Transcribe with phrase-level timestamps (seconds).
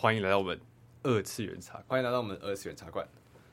[0.00, 0.58] 欢迎来到我们
[1.02, 3.06] 二次元茶，欢迎来到我们二次元茶馆。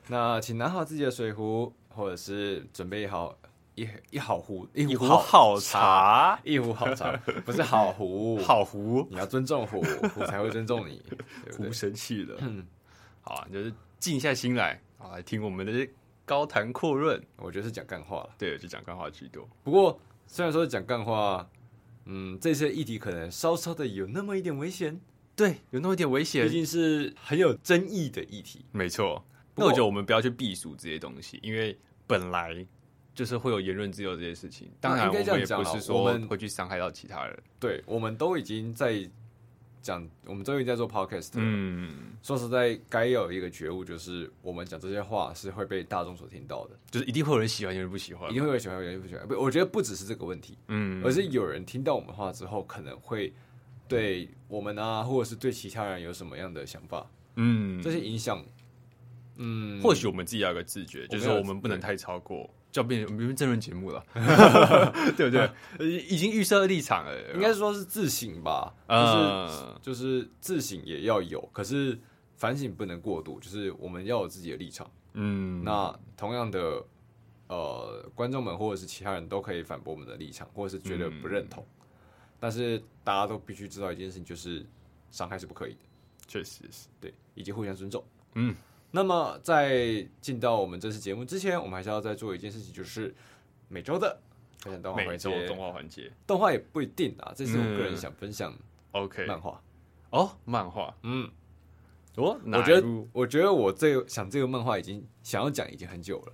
[0.06, 3.36] 那请拿好自己的水壶，或者是准备好
[3.74, 7.14] 一一好壶一壶好，好茶，一壶好茶，
[7.44, 9.82] 不是好壶，好壶，你要尊重壶，
[10.14, 11.02] 壶才会尊重你。
[11.54, 12.66] 壶生气了，嗯，
[13.20, 15.86] 好啊，就是静下心来，啊来听我们的
[16.24, 17.22] 高谈阔论。
[17.36, 19.46] 我觉得是讲干话了，对，就讲干话居多。
[19.62, 21.46] 不过虽然说是讲干话，
[22.06, 24.98] 嗯，这些议题可能稍稍的有那么一点危险。
[25.38, 28.64] 对，有那么一点危险，毕竟是很有争议的议题。
[28.72, 29.24] 没错，
[29.54, 31.78] 那我觉得我们不要去避暑这些东西，因为
[32.08, 32.66] 本来
[33.14, 34.68] 就是会有言论自由这些事情。
[34.80, 37.38] 当然，我们也不是说我们会去伤害到其他人。
[37.60, 39.08] 对，我们都已经在
[39.80, 41.30] 讲，我们都已经在做 podcast。
[41.34, 49.24] 嗯，说实在，该有一个觉悟，就是我们讲这些话是会被大众所听到的，就是一定会有人喜欢，有人不喜欢，一定会有人喜欢，有人不喜欢。
[49.28, 53.32] 不，我觉得不只是这个问题，嗯，而是有人听到我们话之后，可能会。
[53.88, 57.10] 对我们啊，或者是对其他人有什么样的想法？
[57.36, 58.44] 嗯，这些影响，
[59.36, 64.04] 嗯，或许我们自己要有个自觉，就是说我们不能太超过，就要变成变成争论节目了，
[65.16, 65.50] 对不对？
[66.08, 71.98] 已经预设立场了，应该说是自省吧，就是就是自省也要有，可是
[72.36, 74.90] 反省不能过度，就是我们要有自己的立场。
[75.14, 76.84] 嗯，那同样的，
[77.48, 81.64] 呃，观众们或者是其他人都可以反驳我们的立场，或者是觉得不认同。
[82.40, 84.64] 但是大家都必须知道一件事情，就是
[85.10, 85.80] 伤害是不可以的，
[86.26, 88.04] 确实是对，以及互相尊重。
[88.34, 88.54] 嗯，
[88.90, 93.12] 那么在进到我们这次节目之前，我们还是要再做一件事情，就是
[93.68, 94.20] 每周的
[94.60, 95.28] 分享动画环节。
[95.28, 97.32] 每周动画环节，动画也不一定啊。
[97.34, 98.54] 这是我个人想分享。
[98.92, 99.60] OK，漫画
[100.10, 100.94] 哦，漫画。
[101.02, 101.28] 嗯，
[102.16, 106.32] 哦我觉得，我觉得我这想这个漫画已经想要讲已经很久了。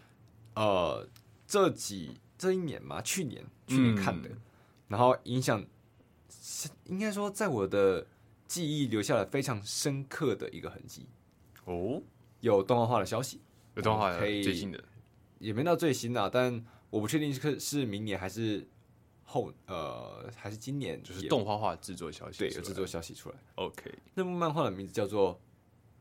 [0.56, 1.08] 呃，
[1.46, 4.28] 这几这一年嘛，去年去年看的，
[4.88, 5.64] 然后影响。
[6.86, 8.06] 应该说，在我的
[8.46, 11.06] 记忆留下了非常深刻的一个痕迹。
[11.64, 12.02] 哦，
[12.40, 13.40] 有动画化的消息，
[13.74, 14.82] 有动画可以最新的，
[15.38, 18.66] 也没到最新啊，但我不确定是是明年还是
[19.24, 23.36] 后呃还是今年，就是动画化制作消息，对，有制作消息出来。
[23.56, 25.34] OK，那部漫画的名字叫做《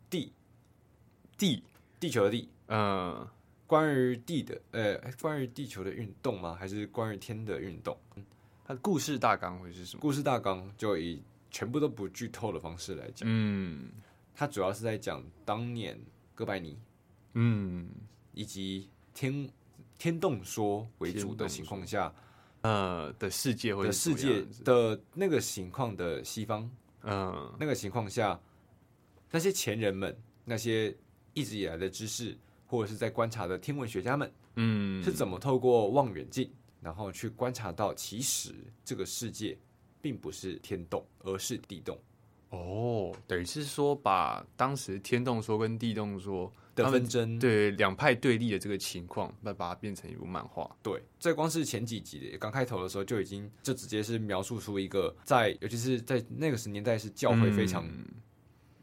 [0.10, 0.34] 地
[1.38, 1.64] 地
[2.00, 3.28] 地球的地》，嗯，
[3.66, 6.54] 关于地的，呃，关于地球的运动吗？
[6.54, 7.98] 还是关于天的运动？
[8.66, 10.02] 它的故事大纲会是什么？
[10.02, 13.28] 故事大纲就以全部都不剧透的方式来讲。
[13.30, 13.90] 嗯，
[14.34, 16.00] 它主要是在讲当年
[16.34, 16.78] 哥白尼，
[17.34, 17.90] 嗯，
[18.34, 19.50] 以及天
[19.98, 22.14] 天动说为主的情况下，
[22.62, 26.70] 呃的世界或者世界的那个情况的西方，
[27.04, 28.40] 嗯，那个情况下，
[29.30, 30.96] 那些前人们，那些
[31.34, 36.50] 一直以来的知识或者是在观察的天文学家们，嗯，是怎么透过望远镜。
[36.84, 39.58] 然后去观察到，其实这个世界
[40.02, 41.98] 并不是天动，而是地动。
[42.50, 50.70] 哦，等于是说，把当时天动说跟地动说的纷争，对两派对立的这个情况，那把它变成一部漫画。
[50.84, 57.90] 对，这光是前几集的刚开头的时候，就已经就直接是描述出一个在，尤其是在那个时年代，是教会非常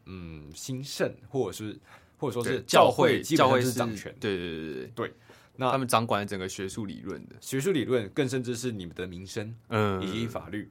[0.07, 1.79] 嗯兴盛，或者是
[2.17, 4.13] 或者说是教会基本上是掌权。
[4.19, 4.91] 对对对对对。
[4.97, 5.15] 对
[5.61, 7.37] 那他们掌管整个学术理论的。
[7.39, 10.71] 学术理论，更甚至是你们的名声，嗯，以及法律，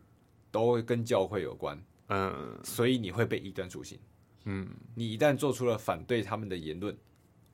[0.50, 4.00] 都会跟教会有关，嗯，所以你会被异端属性，
[4.46, 6.98] 嗯，你一旦做出了反对他们的言论，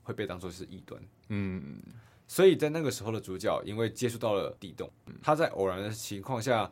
[0.01, 1.81] 会被当做是异端，嗯，
[2.25, 4.89] 所以在那个时候的主角，因为接触到了地洞，
[5.21, 6.71] 他在偶然的情况下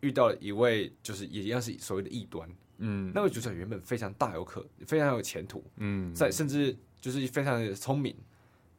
[0.00, 8.14] 遇到了一位，就是也一样是所谓的异端，嗯，那位主角原本非常大有可，非常有前途，嗯，在甚至就是非常的聪明，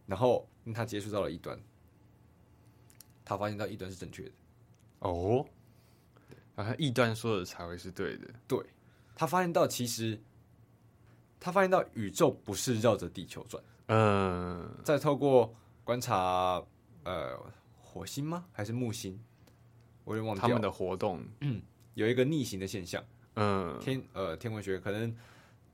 [0.06, 0.48] 然后。
[0.74, 1.60] 他接触到了异端，
[3.26, 4.32] 他发现到异端是正确的。
[5.00, 5.46] 哦，
[6.56, 8.28] 然后异端说的才会是对的。
[8.48, 8.60] 对，
[9.16, 10.20] 他发现到其实，
[11.40, 13.64] 他发现到宇宙不是绕着地球转。
[13.88, 16.64] 嗯，再透过观察，
[17.04, 17.40] 呃，
[17.82, 18.46] 火星吗？
[18.52, 19.20] 还是木星？
[20.04, 20.48] 我有点忘记了。
[20.48, 21.62] 他们的活动，嗯，
[21.94, 23.04] 有一个逆行的现象。
[23.36, 25.16] 嗯，天，呃，天文学可能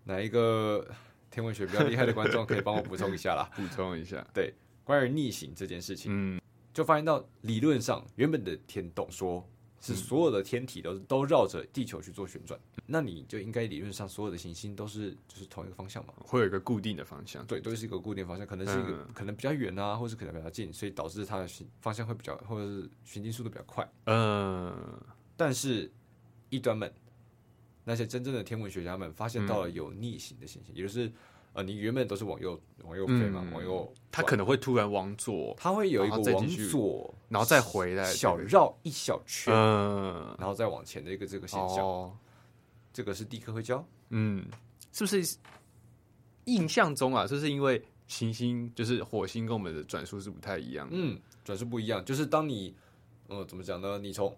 [0.03, 0.87] 哪一个
[1.31, 3.49] 天文学比较厉害的观众可以帮我补充一下啦？
[3.57, 4.53] 补充一下，对。
[4.85, 6.39] 关于逆行这件事情，嗯，
[6.73, 9.45] 就发现到理论上原本的天动说
[9.81, 21.47] 是所有的天体都是都绕着地球去做旋转，那你就应该理论上所有的行星都是就是同一个方向嘛，会有一个固定的方向，对，都是一个固定方向，可能是一个可能比较远啊，或是可能比较近，所以导致它的
[21.81, 24.99] 方向会比较或者是行进速度比较快，嗯，
[25.35, 25.91] 但是
[26.49, 26.91] 异端们
[27.83, 31.11] 那些真正的天文学家们发现到了有逆行的现象，也就是。
[31.55, 42.11] 呃，你原本都是往右往右飞嘛，嗯、往右，它可能会突然往左，它会有一个往左，然后再回来，小绕一小圈，嗯，然后再往前的一个这个现象，哦、
[42.91, 44.45] 这个是地科会教，嗯，
[44.91, 45.37] 是不是
[46.43, 47.25] 印象中啊？
[47.25, 52.75] 就是因为行星就是火星跟我们的转速是不太一样，嗯，转速不一样，就是当你
[53.27, 53.97] 呃怎么讲呢？
[53.97, 54.35] 你从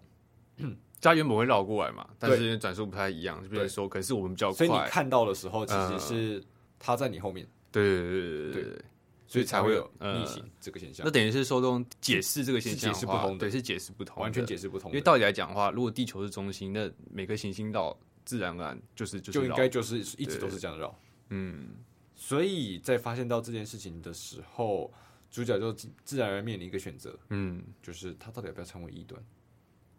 [1.00, 6.44] 它原本会绕过来嘛，但是转速不太一样，就比如说可是我们比较快，所以你看到的时候其实是
[6.78, 8.84] 它在你后面，对对对对对对。
[9.30, 11.04] 所以才会有逆行这个现象。
[11.04, 14.90] 那等于是说，用解释这个现象，解释不同，对，是解释不同，完全解释不同。
[14.90, 17.94] 因为道理来讲的话，如果地球是中心，那每个行星绕
[18.24, 20.98] 自然而然就是就应该就是一直都是这样绕。
[21.28, 21.76] 嗯，
[22.14, 24.90] 所以在发现到这件事情的时候，
[25.30, 29.22] 主角就自然而然面临一个选择，嗯，就是他到底要不要成为异端？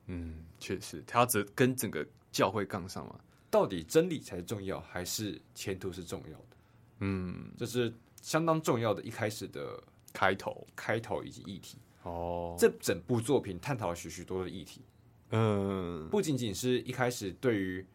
[0.07, 3.19] 嗯，确实，他只跟跟整个教会杠上嘛？
[3.51, 6.48] 到底真理才是重要，还是前途是重要的？
[6.99, 7.93] 嗯，这是。
[8.21, 9.81] 相当重要的一开始的
[10.11, 11.77] 开头、开头以及议题。
[12.03, 14.81] 哦，这整部作品探讨了许许多多的议题，
[15.29, 17.87] 嗯，不仅仅是一开始对于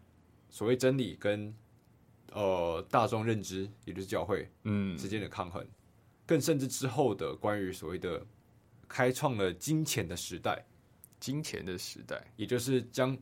[0.49, 1.55] 所谓真理跟
[2.33, 4.97] 呃大众认知，也就是教会嗯。
[4.97, 5.63] 之间的抗衡，
[6.25, 8.27] 更甚至之后的关于所谓的
[8.89, 10.65] 开创了金钱的时代，
[11.21, 13.15] 金钱的时代，也就是将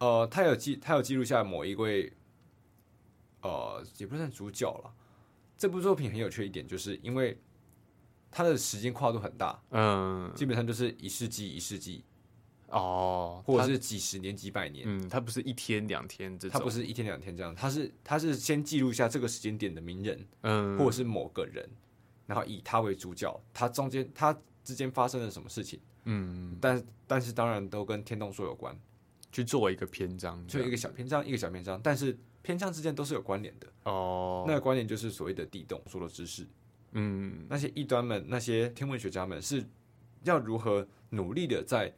[0.00, 2.12] 呃他有记他有记录下某一位
[3.44, 4.92] 呃也不算主角了。
[5.56, 7.38] 这部作品很有趣一点，就是因为
[8.28, 12.02] 它的时间跨度很大，嗯，基本上就是一世纪一世纪，
[12.70, 21.70] 哦，或者是几十年几百年，嗯，它不是一天两天这种，它不是一天两天这样，它是它是先记录下这个时间点的名人，嗯，或者是某个人，
[22.26, 28.76] 然后以他为主角，他中间他之间发生了什么事情，嗯，但但是当然都跟天动说有关，
[29.30, 32.18] 去做一个篇章，做一个小篇章，一个小篇章，但是。
[32.44, 33.66] 篇章之间都是有关联的。
[33.84, 36.46] 哦，那个关联就是所谓的地动说的知识，
[36.92, 39.64] 嗯，那些异端们、那些天文学家们是
[40.22, 41.92] 要如何努力的在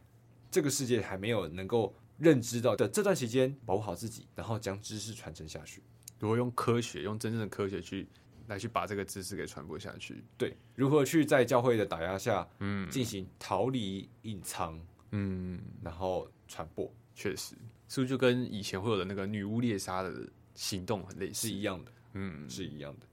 [0.50, 5.82] 这个世界还没有能够认知到的这段时间保护好自己，然后将知识传承下去。
[6.20, 8.06] 如何用科学，用真正的科学去
[8.46, 10.22] 来去把这个知识给传播下去？
[10.38, 16.88] 对，如何去在教会的打压下，嗯，进行逃离、隐藏，嗯，然后传播。
[17.18, 17.54] 确实，
[17.88, 20.12] 是不是就跟以前会有的那个女巫猎杀的
[20.54, 21.48] 行动很类似？
[21.48, 23.06] 是一样的，嗯，是一样的。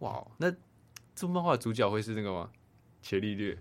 [0.00, 0.50] 哇，那
[1.14, 2.50] 这部漫画的主角会是那个吗？
[3.02, 3.56] 伽利略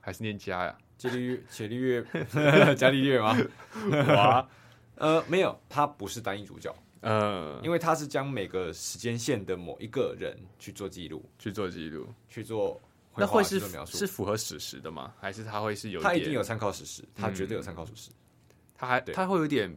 [0.00, 0.76] 还是念伽呀？
[0.98, 2.04] 伽利略，伽利略，
[2.74, 3.36] 伽利略吗？
[4.14, 4.48] 哇，
[4.96, 12.80] 呃，没有，他不是单一主角，嗯，因为他是将每个时间线的某一个人去做记录，去做记录，去做。
[13.18, 15.14] 那会是是符合史实的吗？
[15.18, 16.00] 还是他会是有？
[16.02, 18.10] 他一定有参考史实，他绝对有参考史实。
[18.76, 19.74] 他还他会有点，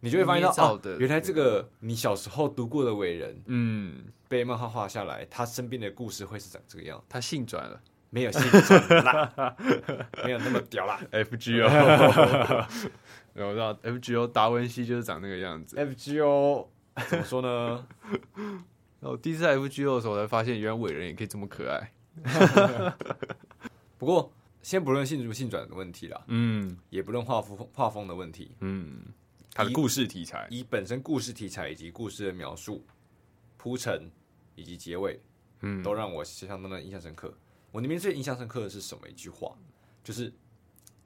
[0.00, 7.02] 你就会发现到哦，原来这个你小时候读过的伟人，嗯，被漫画画下来，他身边的故事会是长这个样。
[7.08, 7.80] 他性转了，
[8.10, 9.56] 没有性转啦，
[10.24, 11.00] 没有那么屌啦。
[11.10, 11.66] F G O，
[13.34, 15.76] 我知道 F G O 达文西就是长那个样子。
[15.76, 16.70] F G O
[17.08, 17.86] 怎么说呢？
[19.00, 21.92] 然后第一次在 F G O 的时候，才发现原来伟人也可以这么可爱。
[23.98, 24.32] 不过。
[24.62, 29.06] 先不论性主性转的问题啦，嗯，也不论画风画风的问题，嗯，
[29.54, 32.84] 它的故事题材以，以本身故事题材以及故事的描述、
[33.56, 34.10] 铺陈
[34.54, 35.18] 以及结尾，
[35.60, 37.32] 嗯，都让我相当的印象深刻。
[37.72, 39.56] 我里面最印象深刻的是什么一句话？
[40.04, 40.30] 就是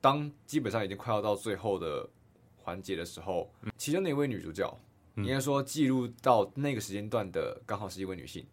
[0.01, 2.09] 当基本上已经快要到最后的
[2.57, 4.77] 环节的时候，嗯、其中的一位女主角，
[5.17, 8.45] 应该说记录到那个时间段的刚好是一位女性，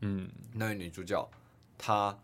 [0.00, 1.28] 嗯，那位女主角
[1.76, 2.16] 她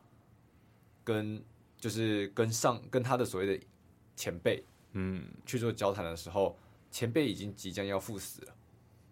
[1.02, 1.42] 跟。
[1.80, 3.66] 就是跟上跟他的所谓的
[4.14, 6.56] 前辈，嗯，去做交谈的时候，
[6.90, 8.54] 前辈已经即将要赴死了，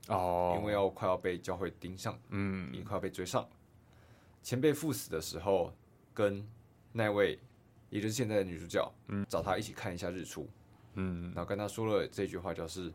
[0.08, 3.48] 哦，因为要快要被教会盯上，嗯，已经快要被追上。
[4.42, 5.72] 前辈赴死的时候，
[6.12, 6.46] 跟
[6.92, 7.38] 那位
[7.88, 10.46] 也就是现在的女主角，嗯，找他一起看一下日出，
[10.94, 12.92] 嗯，然后跟他说了这句话，就是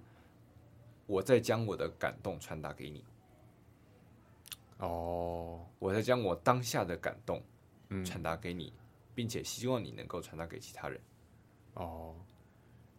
[1.07, 3.03] 我在将我的感动传达给你，
[4.77, 7.41] 哦，我在将我当下的感动，
[8.05, 8.71] 传达给你。
[9.15, 11.00] 并且希望你能够传达给其他人。
[11.74, 12.15] 哦，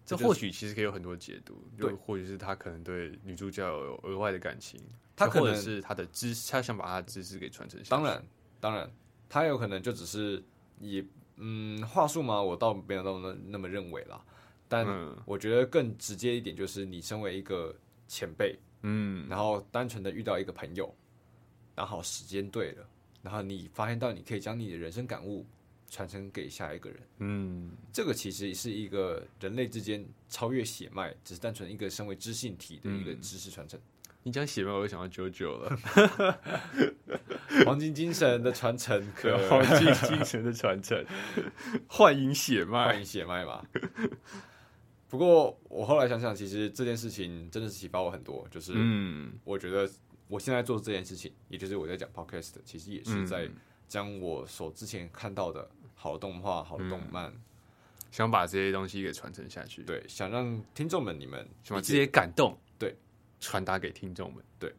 [0.04, 4.80] 这或许其实可以有很多解读，对，或许是他可能对女主角有额外的感情，
[5.14, 7.90] 他可能是他的知识，他想把他的知识给传承下去。
[7.90, 8.24] 当然，
[8.60, 8.90] 当然，
[9.28, 10.42] 他有可能就只是
[10.80, 11.06] 以
[11.36, 14.22] 嗯话术嘛，我倒没有那么那么认为啦。
[14.66, 14.86] 但
[15.24, 17.72] 我觉得更直接一点就是，你身为一个
[18.08, 20.92] 前辈，嗯，然后单纯的遇到一个朋友，
[21.76, 22.84] 刚好时间对了，
[23.22, 25.46] 然后你发现到你可以将你的人生感悟。
[25.94, 33.78] 传承给下一个人，嗯，这个其实是一个人类之间超越血脉，只是单纯一个身为知性体的一个知识传承。
[33.78, 35.78] 嗯、你讲血脉，我就想到九九了，
[37.64, 41.06] 黄金精神的传承，可 黄金精神的传承，
[41.86, 43.64] 幻影血脉，幻影血脉嘛。
[45.08, 49.88] 不过我后来想想，其实这件事情真的是启发我很多，就是，嗯，我觉得
[50.26, 53.48] 我现在做这件事情，也就是我在讲 podcast，其实也是在
[53.86, 57.40] 将我所之前看到的好动画、好动漫，嗯、
[58.10, 59.82] 想把这些东西给传承下去。
[59.82, 62.96] 对，想让听众们你们想把这些感动对
[63.40, 64.42] 传达给听众们。
[64.58, 64.74] 对，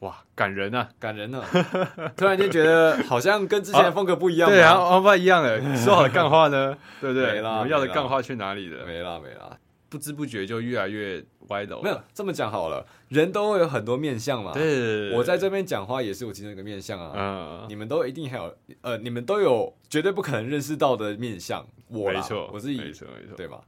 [0.00, 1.44] 哇，感人啊，感人啊！
[2.16, 5.76] 突然间觉得好像跟之前的风格不一样， 对啊，不一样了。
[5.76, 6.76] 说好的干话呢？
[7.00, 7.34] 对不对？
[7.34, 8.86] 没了，我们要的干话去哪里了？
[8.86, 9.58] 没啦，没啦。
[9.90, 11.82] 不知不觉就越来越歪楼。
[11.82, 14.52] 没有这么讲好了，人都会有很多面相嘛。
[14.54, 17.12] 对，我在这边讲话也是我其中一个面相啊。
[17.14, 21.66] 嗯，你们都一定还有呃，你们都有绝对不可能认识到的面相。
[21.88, 23.60] 我没错，我自己没错没错，对吧？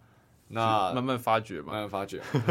[0.48, 2.20] 那慢慢发掘嘛，慢慢发掘，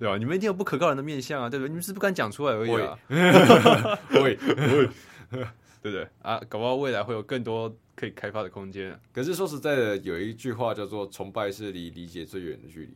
[0.00, 0.16] 对吧？
[0.18, 1.68] 你们一定有不可告人的面相啊，对不对？
[1.68, 2.98] 你们是不敢讲出来而已啊。
[4.10, 4.88] 会会，
[5.80, 6.40] 对不对啊？
[6.48, 7.72] 搞不好未来会有更多。
[7.96, 8.98] 可以开发的空间。
[9.12, 12.94] 可是说实在的，有一句话叫做“崇拜是离理解最远的距离”。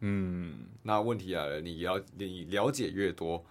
[0.00, 3.44] 嗯，那问题来了，你了你了解越多，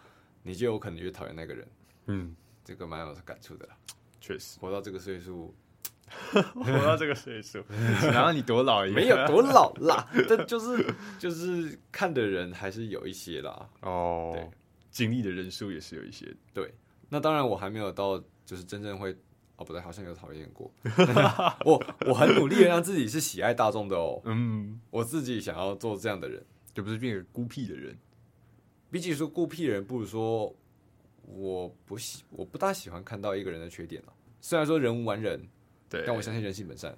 [0.43, 1.67] 你就有可能越讨厌那个人。
[2.05, 3.67] 嗯，这个蛮有感触的。
[4.21, 5.53] 确实，活到这个岁数，
[6.55, 7.61] 活到这个岁数，
[8.13, 10.85] 然后你多老也没有多老啦， 但就是
[11.19, 13.69] 就是看的人还是有一些啦。
[13.81, 14.49] 哦，对，
[14.89, 16.33] 经历的人数也是有一些。
[16.53, 16.73] 对，
[17.09, 19.15] 那当然我还没有到，就是真正会。
[19.57, 20.71] 哦，不对，好像有讨厌过。
[21.65, 24.21] 我我很努力的让自己是喜爱大众的哦。
[24.23, 26.45] 嗯，我自己想要做这样的人，
[26.75, 27.97] 就不是变个孤僻的人。
[28.91, 30.55] 比起说孤僻的人，不如说
[31.23, 34.13] 我不喜，我不大喜欢看到一个人的缺点了。
[34.39, 35.43] 虽然说人无完人，
[35.89, 36.95] 对，但我相信人性本善。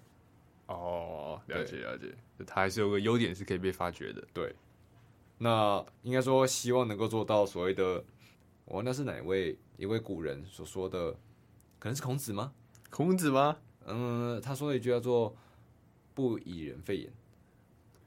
[0.67, 2.13] 哦，了解了解，
[2.45, 4.21] 他还是有个优点是可以被发掘的。
[4.33, 4.53] 对，
[5.37, 8.03] 那应该说希望能够做到所谓的，
[8.65, 11.15] 哦，那是哪位一位古人所说的？
[11.79, 12.53] 可能是孔子吗？
[12.89, 13.57] 孔子吗？
[13.85, 15.35] 嗯，他说了一句叫做
[16.13, 17.07] “不以人废言”。《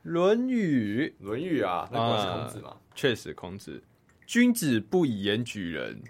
[0.03, 2.77] 论语》，《论语》啊，那不是孔子吗？
[2.95, 3.83] 确实，孔子。
[4.27, 6.03] 君子不以言举人。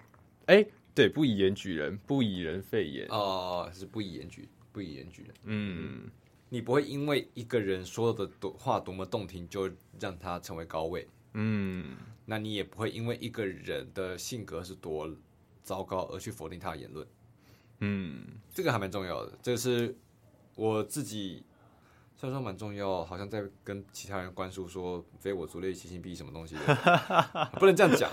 [0.47, 3.07] 哎，对，不以言举人，不以人废言。
[3.09, 5.33] 哦，是不以言举，不以言举人。
[5.43, 6.09] 嗯，
[6.49, 11.07] 你不会因为一个人说的多话多么动听，就让他成为高位。
[11.33, 15.09] 嗯，那你也不会因为一个人的性格是多
[15.63, 17.07] 糟糕而去否定他的言论。
[17.85, 18.23] 嗯，
[18.53, 19.33] 这个还蛮重要的。
[19.41, 19.93] 这个是
[20.55, 21.43] 我自己，
[22.15, 28.09] 虽然说蛮重要，好像在跟其他人灌输说“非我族类，其心必异”什么东西的， 不能这样讲。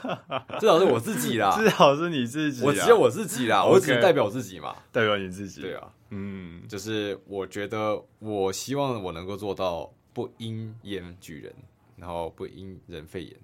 [0.59, 5.61] 至少是我自己啦，至少是你自己，我只有我自己啦， 我只代表我自己嘛，代表你自己。
[5.61, 11.55] 对啊，嗯，就是我觉得，我希望我能够做到不因言举人，
[11.97, 13.37] 然后不因人废言。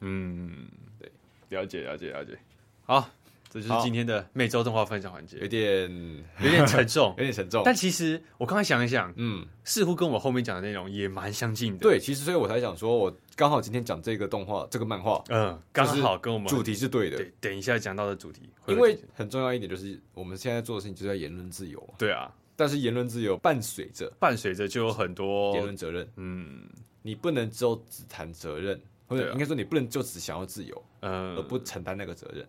[0.00, 0.66] 嗯，
[0.98, 1.12] 对，
[1.50, 2.38] 了解，了解，了解。
[2.86, 3.10] 好。
[3.54, 5.88] 这就是今天的每周动画分享环节，有点
[6.42, 7.62] 有点沉重， 有点沉重。
[7.64, 11.78] 但其实我刚才想一想，嗯，似乎跟我后面讲的内容也蛮相近的。
[11.78, 17.18] 对，其实所以我才想说，我刚好今天讲这个动画，这个漫画，嗯，刚好跟我们主题是对的。
[17.18, 21.94] 对，等一下讲到的主题，因为很重要一点就是我们现在做的事情就叫言论自由。
[21.96, 26.08] 对啊，但是言论自由伴随着伴随着就有很多言论责任。
[26.16, 26.68] 嗯，
[27.02, 32.44] 你不能就只谈责任，或者应该说你不能就只想要自由，嗯，而不承担那个责任。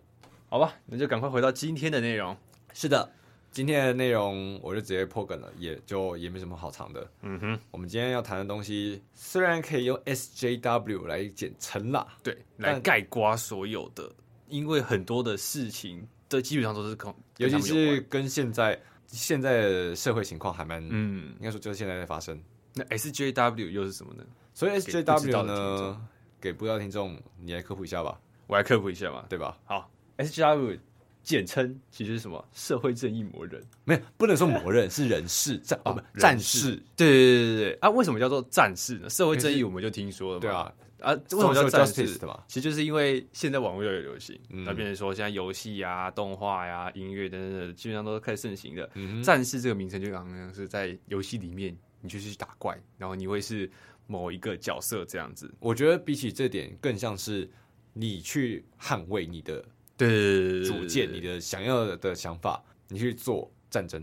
[0.48, 2.36] 好吧，那就赶快回到今天的内容。
[2.72, 3.10] 是的，
[3.50, 7.10] 今天的内容我就直接破梗了，也就也没什么好藏的。
[7.22, 14.10] 嗯哼，我们今天要谈的东西虽然可以用 SJW 来简称啦，对，来盖刮所有的，
[14.48, 22.40] 因为很多的事情的基本上都是跟，尤其是跟现在现在的社会情况还蛮，嗯，应该说就是现在在发生。
[22.74, 24.22] 那 SJW 又是什么呢？
[24.54, 26.08] 所以 SJW 呢，
[26.40, 29.58] 给不知道听众，你来科普一下吧，我来科普一下嘛，对吧？
[29.64, 29.90] 好。
[30.18, 30.78] SJW
[31.22, 32.42] 简称其实是什么？
[32.52, 33.60] 社会正义魔人？
[33.84, 36.76] 没有，不能说魔人，是人士战 哦，战士。
[36.96, 37.90] 对对对对对啊！
[37.90, 39.10] 为什么叫做战士呢？
[39.10, 40.40] 社会正义我们就听说了嘛。
[40.40, 41.12] 对啊啊！
[41.32, 42.40] 为什么叫战士的嘛？
[42.46, 48.88] 其实就是因为现在网络越来越流行，那变成说现在游戏呀、动画呀、音乐等等，基本上都是开始盛行的。
[49.22, 53.68] 战士这个名称就好像是在游戏里面，你就去打怪，然后你会是
[54.06, 55.52] 某一个角色这样子。
[55.58, 57.50] 我觉得比起这点，更像是
[57.92, 59.64] 你去捍卫你的。
[59.96, 64.02] 对，主见你的想要的想法，你去做战争，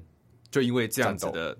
[0.49, 1.57] 就因为这样子的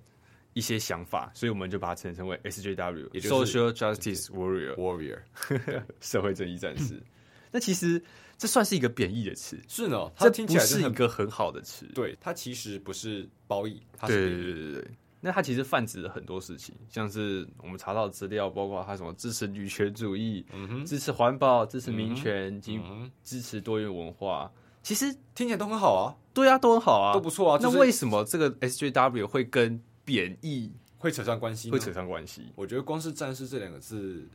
[0.53, 5.19] 一些想法，所以我们就把它称称为 SJW，也就是 Social Justice Warrior，Warrior，
[6.01, 7.01] 社会正义战士。
[7.51, 8.01] 那其实
[8.37, 14.91] 这算是一个贬义的词，是呢，它听起来是一个很好的词，对，它其实不是褒义，它是对对对对对。
[15.25, 22.77] 那它其实泛指了很多事情，像是我们查到的资料，包括它什么支持女权主义、嗯、哼支持环保、支持民权及
[23.23, 24.51] 支持多元文化，
[24.81, 26.13] 其实听起来都很好啊。
[26.33, 27.57] 对啊，都很好啊，都不错啊。
[27.57, 31.71] 就是、那为什么这个 SJW 会跟贬义会扯上关系？
[31.71, 32.51] 会扯上关系？
[32.55, 34.27] 我觉得光是“战士”这两个字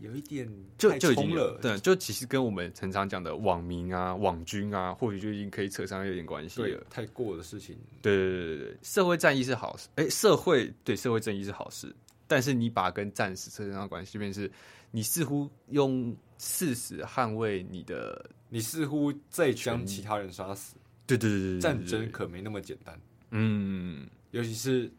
[0.00, 6.86] 有一点就就已经了，对，就其实跟我们常常讲的网民啊、网军啊，或许就已经可以扯上有点关系了。
[6.88, 11.94] 太过的事情，对对对对对，社会战役是好事，哎，社会对社会正义是好事，
[12.26, 14.50] 但是你把跟战士扯上关系，便是
[14.90, 20.74] 你似乎用事实捍卫你的，你似乎在将其他人杀死。
[21.06, 22.98] 对对对对，战争可没那么简单。
[23.30, 24.90] 嗯，尤其是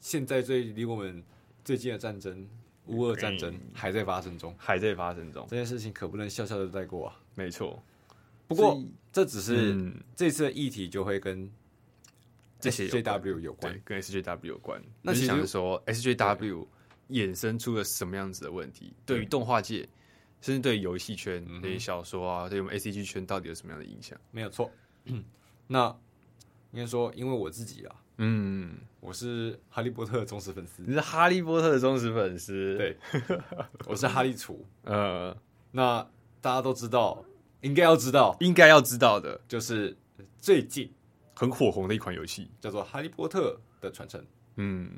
[0.00, 1.22] 现在最离我们
[1.64, 2.46] 最近的战争。
[2.90, 7.20] 乌俄战争还在发生中，还在发生中，这件事情可不能笑笑的带过啊！
[7.34, 7.82] 没错，
[8.46, 8.82] 不过
[9.12, 11.50] 这只是、嗯、这次的议题就会跟
[12.58, 14.82] 这些 SJW 有关，跟 SJW 有关。
[15.02, 16.66] 那其实想说 SJW
[17.10, 18.92] 衍生出了什么样子的问题？
[19.06, 19.88] 对于动画界，
[20.40, 24.18] 甚至对于游戏圈、对于小说啊，对于我们 ACG 圈，到底有什么样的影响？
[24.30, 24.70] 没有错。
[25.66, 25.88] 那
[26.72, 27.96] 应该说，因为我自己啊。
[28.22, 30.82] 嗯，我是哈利波特的忠实粉丝。
[30.86, 32.76] 你是哈利波特的忠实粉丝？
[32.76, 32.94] 对，
[33.88, 34.62] 我是哈利厨。
[34.82, 35.34] 呃，
[35.70, 36.06] 那
[36.42, 37.24] 大家都知道，
[37.62, 39.96] 应该要知道，应该要知道的，就是
[40.36, 40.92] 最近
[41.34, 44.20] 很火红的一款游戏，叫做《哈利波特的传承》。
[44.56, 44.90] 嗯，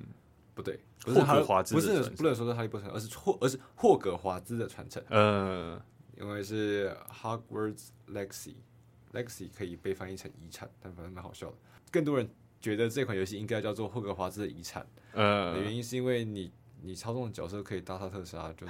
[0.52, 5.00] 不对，不是霍格华兹，不是不能说是哈利波特，而是霍，而是霍格华兹的传承。
[5.08, 5.80] 呃，
[6.18, 11.56] 因为是 Hogwarts Legacy，Legacy 可以被翻译成遗产，但反正蛮好笑的。
[11.92, 12.28] 更多人。
[12.62, 16.50] 觉得这款游戏应该叫做霍格华兹的遗产，呃，原因是因为你
[16.81, 18.64] 你操纵的角色可以大杀特杀，就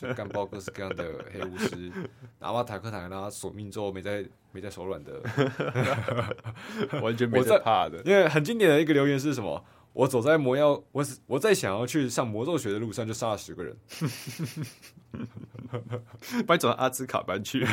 [0.08, 1.92] 就干爆各式各样的黑巫师，
[2.38, 5.20] 阿瓦塔克塔让他索命咒没在没在手软的，
[7.02, 7.98] 完全没在怕的。
[8.06, 9.62] 因为很经典的一个留言是什么？
[9.92, 13.76] 我走在魔药，我我在想要去上魔咒学的路上就杀了十个人，
[16.46, 17.66] 把你走到阿兹卡班去，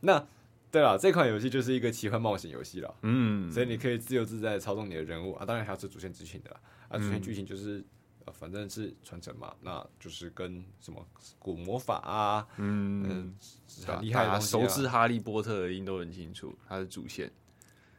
[0.00, 0.26] 那。
[0.72, 6.50] 对了，这款游戏就是一个奇幻冒险游戏了，嗯，所以你可以自由自在的操纵你的人物啊，当然还有是主线剧情的，
[6.88, 7.84] 啊，主线剧情就是、嗯
[8.24, 11.06] 呃、反正是传承嘛，那就是跟什么
[11.38, 13.34] 古魔法啊，嗯，嗯
[13.86, 17.30] 很厉害的、啊，熟知哈利波特的人都很清楚，它的主线。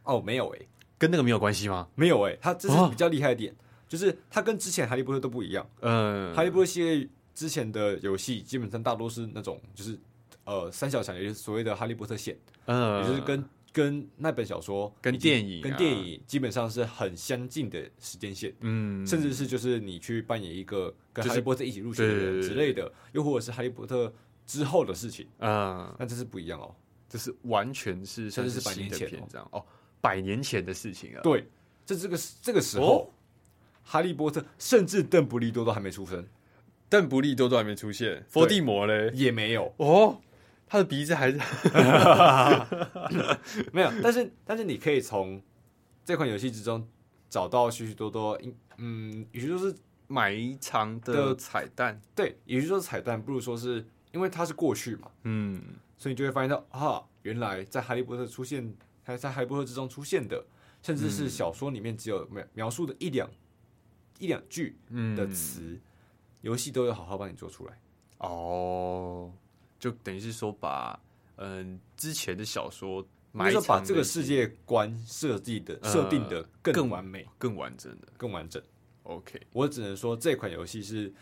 [0.02, 1.88] 哦，没有诶、欸，跟那个没有关系吗？
[1.94, 3.56] 没有诶、欸，它这是比较厉害的点，哦、
[3.88, 10.00] 就是它跟之前哈利波特都不一样，嗯，哈利波特系列之前的游戏基本上大多是那种就是。
[10.46, 24.14] 呃，三小强也就是所谓的《哈利波特》线，嗯，也就是跟跟那本小说、跟电影、跟电影基本上是很相近的时间线，嗯，甚至是就是你去扮演一个跟哈利波特一起入学的人之类的，又或者是哈利波特
[24.46, 26.76] 之后的事情，嗯，但这是不一样哦，
[27.10, 29.66] 这是完全是甚至是百年前这样哦，
[30.02, 31.48] 百年前的事情啊，对，
[31.86, 33.12] 这这个这个时候，
[33.82, 36.28] 哈利波特甚至邓布利多都还没出生，
[36.90, 39.10] 邓布利多都还没出现，伏地魔嘞。
[39.16, 39.74] 也没有。
[39.78, 40.20] 哦。
[40.74, 41.38] 他的鼻子还是
[43.72, 45.40] 没有，但是但是你可以从
[46.04, 46.84] 这款游戏之中
[47.30, 48.36] 找到许许多多，
[48.78, 49.76] 嗯，与其说是
[50.08, 55.62] 埋藏的彩蛋，对，与其说是彩蛋，不如说是因为它是过去嘛，嗯，
[55.96, 60.44] 所以你就会发现到啊，原来在哈利波特出现，还在哈利波特之中出现的，
[60.82, 63.30] 甚至是小说里面只有描描述的一两
[64.18, 64.76] 一两句
[65.16, 65.80] 的词，
[66.42, 67.80] 游戏都有好好帮你做出来。
[68.18, 69.32] 哦。
[69.84, 70.98] 就等于是说把，
[71.36, 78.64] 嗯，之前的小说，埋说把这个世界观设计的设定的更完美、更完整的、更完整。
[79.04, 81.14] OK，我只能说这款游戏是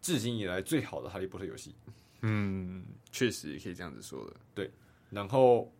[0.00, 1.76] 至今以来最好的哈利波特游戏。
[2.22, 4.34] 嗯，确实也可以这样子说的。
[4.52, 4.68] 对，
[5.10, 5.72] 然后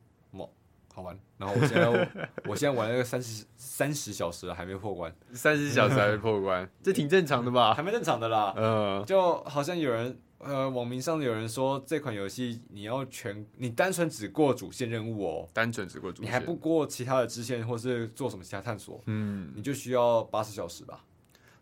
[0.95, 1.19] 好玩。
[1.39, 2.11] 然后我现在
[2.47, 5.13] 我现在玩了个三十三十小时了，还没破关。
[5.33, 7.75] 三十小时还没破关，这挺正常的吧？
[7.75, 8.55] 还没正常的啦。
[8.57, 10.17] 嗯，就好像有人。
[10.39, 21.05] 呃，网民上有人说这款游戏你要全，你单纯只过主线任务哦，单纯只过主线，你还不过其他的支线或是做什么其他探索，嗯，你就需要八十小时吧？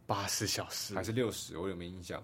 [0.06, 1.56] 八十小时还是六十？
[1.56, 2.22] 我有没有印象？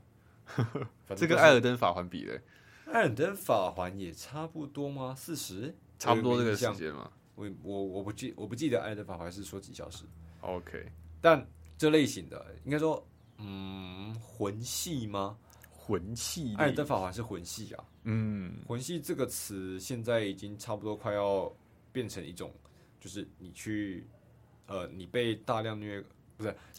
[1.17, 2.41] 这跟艾尔登法环比的，
[2.85, 5.15] 艾尔登法环也差不多吗？
[5.17, 7.11] 四十，差不多这个时间吗？
[7.35, 10.05] 我我我不记我不记得艾尔登法环是说几小时
[10.43, 13.05] ？OK，但这类型的应该说，
[13.39, 15.39] 嗯，魂系吗？
[15.85, 17.85] 魂系，艾尔登法环是魂系啊。
[18.05, 21.53] 嗯，魂系这个词现在已经差不多快要
[21.91, 22.53] 变成一种，
[23.01, 24.07] 就是你去，
[24.67, 26.01] 呃，你被大量虐，
[26.37, 26.55] 不是，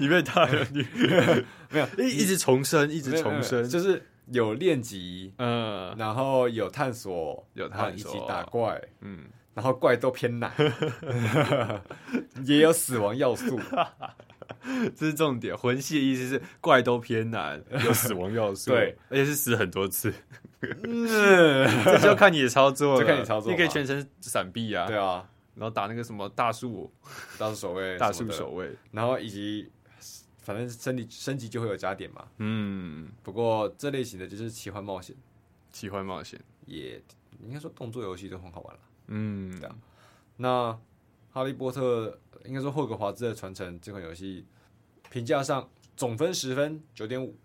[0.00, 0.84] 你被大量虐，
[1.70, 10.52] 没有，一一直重生，一直重生，就是有练级，嗯，然后有探索，有探索，打怪，嗯，然后怪都偏难，
[12.44, 13.58] 也有死亡要素。
[14.96, 20.12] 这是重点，魂系的意思是怪都偏难，有死亡要素，对，而且是死很多次。
[20.60, 21.06] 嗯，
[21.84, 26.92] 这就看你的操作了，就看你操作，你可以全程闪避啊，对啊，然后打那个什么大树，
[27.38, 29.70] 大树守卫，大树守卫，然后以及
[30.42, 32.26] 反正升级升级就会有加点嘛。
[32.38, 35.16] 嗯，不过这类型的就是奇幻冒险，
[35.72, 37.02] 奇幻冒险也
[37.42, 38.80] 应该说动作游戏都很好玩了。
[39.08, 39.74] 嗯，对啊。
[40.36, 40.78] 那
[41.32, 44.44] 哈利波特应该说霍格华兹的传承这款游戏
[45.10, 47.36] 评价上总分十分，九点五，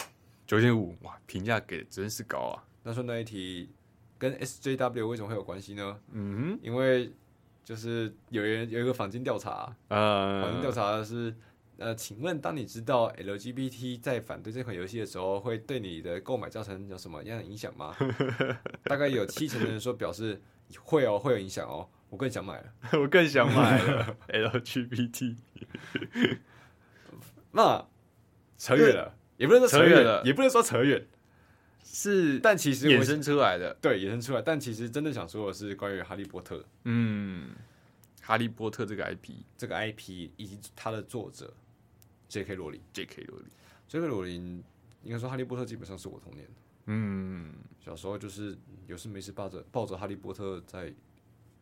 [0.48, 2.64] 九点五哇，评价给的真是高啊。
[2.84, 3.70] 那说那一题，
[4.18, 6.00] 跟 SJW 为什么会有关系呢？
[6.12, 7.12] 嗯哼，因为
[7.64, 11.36] 就是有人有一个坊间调查，呃，坊间调查是，
[11.78, 17.96] 呃，请问当你知道 LGBT 在反对这款游戏的时候，会对你的购买造成有什么样的影响吗？
[18.86, 20.40] 大概有七成的人说表示
[20.80, 21.90] 会哦，会有影响哦。
[22.12, 25.36] 我更想买了， 我更想买了 LGBT。
[27.56, 27.88] 那
[28.58, 31.08] 扯远了，也不能说扯远了，也不能说扯远，
[31.84, 34.42] 是，但其实衍生出来的，对，衍生出来。
[34.42, 37.56] 但其实真的想说的是关于哈利波特，嗯，
[38.22, 41.54] 哈利波特这个 IP，这个 IP 以及它的作者
[42.28, 42.56] J.K.
[42.56, 43.24] 罗琳，J.K.
[43.24, 43.48] 罗琳
[43.88, 44.08] ，J.K.
[44.08, 44.64] 罗琳，
[45.04, 46.48] 应该说哈利波特基本上是我童年，
[46.88, 50.94] 嗯，小时候就是有事没事抱着抱着哈利波特在。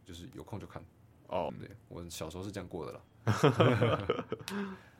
[0.05, 0.83] 就是有空就看
[1.27, 3.01] 哦，对，我小时候是这样过的了。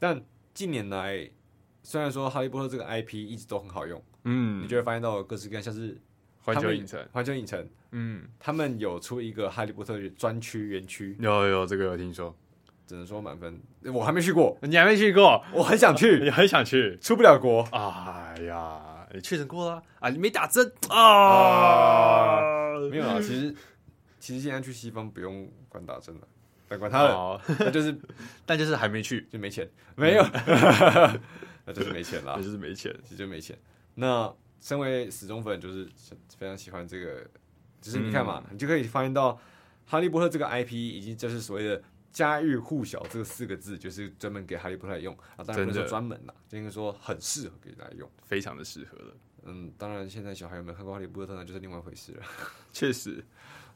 [0.00, 0.20] 但
[0.52, 1.30] 近年来，
[1.82, 5.96] 虽然说哈利波特这个 IP 一直都很好用，嗯，你就会发现到各式各样，像是
[6.42, 12.34] 环球影城，环球影城，嗯，他们有出一个哈利波特专区园区，有有这个有听说，
[12.86, 13.60] 只能说满分，
[13.92, 19.82] 我还没去过，你还没去过，我很想去，你很想去，出不了国，哎呀，你确诊过了？
[19.98, 20.08] 啊？
[20.08, 20.72] 你没打针？
[20.88, 22.40] 啊？
[22.90, 23.54] 没有啊，其实。
[24.22, 26.39] 其实现在去西方不用管打针了，但
[26.78, 27.96] 管他了， 那就是，
[28.46, 30.22] 但就是还没去就没钱， 没有，
[31.66, 33.58] 那就是没钱了，就是没钱，其实就没钱。
[33.94, 35.88] 那身为死忠粉，就是
[36.36, 37.26] 非常喜欢这个，
[37.80, 39.38] 就是你看嘛，你就可以发现到
[39.86, 45.16] 哈利波特这个 IP 已经就是所谓的家喻户晓这四个字，就是专门给哈利波特用。
[45.36, 49.14] 啊，当然不是说专门啦，就应该说很适合给大家用，非常的适合了。
[49.44, 52.22] 嗯，当然现在小孩有没有看过哈利波特呢，就是另外一回事了。
[52.72, 53.24] 确实。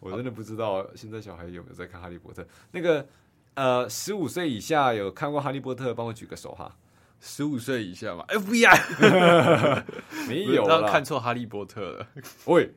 [0.00, 2.42] 我真的不知道现在小孩有没有在看《哈利波特》。
[2.72, 3.06] 那个，
[3.54, 6.76] 呃，十五岁以下有看过《哈利波特》，帮我举个手哈。
[7.20, 9.84] 十五岁以下嘛？FBI
[10.28, 12.06] 没有啦，看错《哈利波特》了。
[12.44, 12.70] 喂，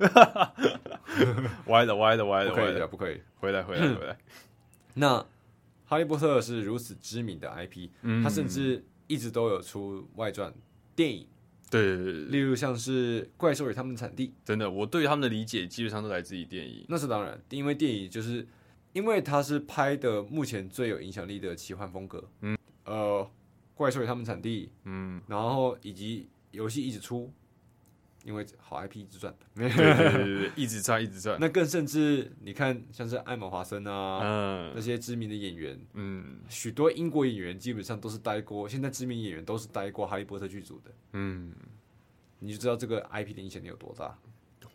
[1.65, 3.21] 歪的，歪的，歪的，不可以的，不可以。
[3.41, 4.17] 回来，回来，回来。
[4.93, 5.19] 那
[5.85, 7.89] 《哈利波特》是如此知名的 IP，
[8.23, 10.53] 它甚至一直都有出外传
[10.95, 11.27] 电影。
[11.69, 16.85] 对，例如像是怪兽与他们的产地，真的，我对他们的理解基本上都来自于电影。
[16.87, 18.47] 那是当然，因为电影就是
[18.93, 22.23] 因为它是拍的目前最有影响力的奇幻风格。
[22.41, 23.29] 嗯，呃，
[23.75, 27.31] 怪兽与他们产地，嗯，然后以及游戏一直出。
[28.27, 30.11] 因为好 IP 一直赚，对对对
[30.51, 31.37] 对，一直赚一直赚。
[31.39, 41.53] 那更甚至，你看像是艾玛华森啊，嗯，那些知名的演员，嗯，许多英国演员基本上都是待过，现在知名演员都是待过哈利波特剧组的，嗯，
[42.39, 44.19] 你就知道这个 IP 的影响力有多大。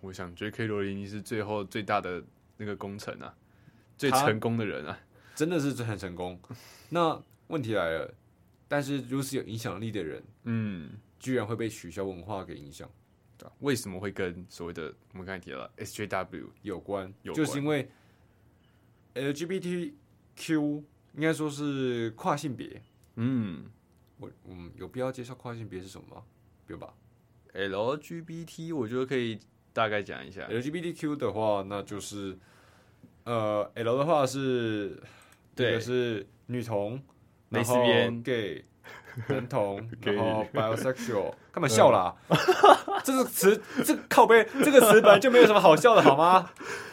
[0.00, 0.66] 我想，J.K.
[0.66, 2.24] 罗琳是最后最大的
[2.56, 3.34] 那个功臣啊，
[3.98, 4.98] 最成功的人啊，
[5.34, 6.40] 真的是很成功。
[6.88, 8.14] 那问题来了，
[8.66, 12.90] 但是如此有影响力的人，嗯，居然会被取消文化给影响。
[13.60, 17.12] 为什么会跟所谓的我们刚才提到 SJW 有关？
[17.22, 17.88] 有关，就是因为
[19.14, 20.82] LGBTQ
[21.14, 22.82] 应该说是跨性别。
[23.16, 23.64] 嗯，
[24.18, 26.22] 我嗯有必要介绍跨性别是什么吗？
[26.66, 26.94] 不用吧
[27.54, 29.38] ？LGBT 我觉得可以
[29.72, 30.48] 大概讲一下。
[30.48, 32.38] LGBTQ 的话，那就是
[33.24, 35.02] 呃 L 的话是
[35.54, 37.02] 对，是女同，
[37.50, 38.64] 蕾丝边 gay。
[39.28, 42.14] 男同，然后 bisexual，干嘛笑啦？
[43.04, 46.50] 这个词，这个靠背，这个词本来就没有什么好笑的，好吗？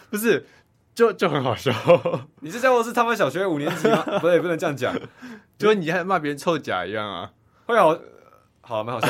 [0.09, 0.45] 不是，
[0.93, 1.71] 就就很好笑。
[2.41, 4.03] 你这家伙是他们小学五年级吗？
[4.19, 4.93] 不对，不能这样讲，
[5.57, 7.31] 就跟你还骂别人臭甲一样啊！
[7.65, 7.97] 会好，
[8.61, 9.07] 好，蛮好笑。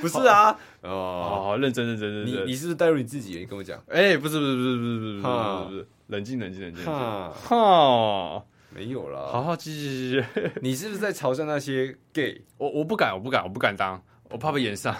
[0.00, 2.44] 不是啊，哦，好好，认真，认真，认真。
[2.44, 3.38] 你你是不是带入你自己？
[3.38, 3.78] 你跟我讲。
[3.88, 5.22] 哎，不是，不是，不是，不是，不是，
[5.68, 6.84] 不是，冷静，冷静，冷静。
[6.84, 8.42] 哈。
[8.74, 10.52] 没有了，好好继续继续。
[10.62, 12.42] 你是不是在嘲笑那些 gay？
[12.56, 14.96] 我我不敢，我不敢，我不敢当，我怕被炎上。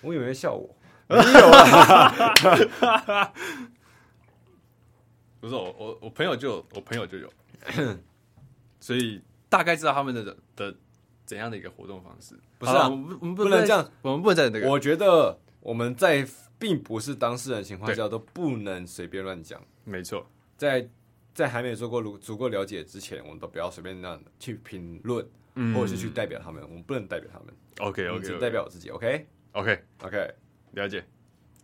[0.00, 0.74] 我以为笑我，
[1.08, 3.32] 没有啊。
[5.40, 7.30] 不是我我我朋友就有，我朋友就有，
[8.80, 10.74] 所以大概知道他们的的
[11.26, 12.34] 怎样的一个活动方式。
[12.58, 14.68] 不是啊，我们我们不能这样，我们不能在那个。
[14.68, 16.26] 我觉得我们在
[16.58, 19.62] 并不是当事人的情况下都不能随便乱讲。
[19.84, 20.26] 没错，
[20.56, 20.88] 在。
[21.40, 26.62] 在还没有做过足足够了解之前，我们都不要随便那样去评论，嗯、或者是去代表他们。
[26.62, 27.48] 我们不能代表他们。
[27.78, 28.90] OK OK，只代表我自己。
[28.90, 30.34] OK OK OK，
[30.72, 31.02] 了解。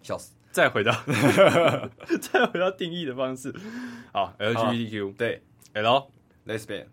[0.02, 0.34] 笑死！
[0.52, 0.92] 再回到
[2.22, 3.54] 再回到定义的方式。
[4.12, 5.42] 好，LGBTQ、哦、对。
[5.74, 6.10] L
[6.46, 6.86] Lesbian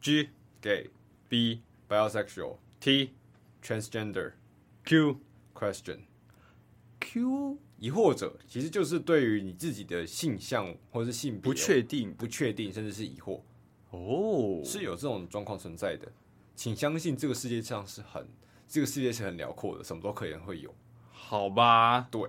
[0.00, 0.90] G gay
[1.28, 3.14] B bisexual T
[3.62, 4.32] transgender
[4.84, 5.20] Q
[5.54, 6.06] question
[6.98, 13.40] Q 疑惑者，其实就是对于你自己的性向或是性别不确定、不确定，甚至是疑惑
[13.90, 16.10] 哦，是有这种状况存在的。
[16.56, 18.26] 请相信这个世界上是很，
[18.66, 20.74] 这个世界是很辽阔的，什么都可能会有。
[21.10, 22.28] 好吧，对，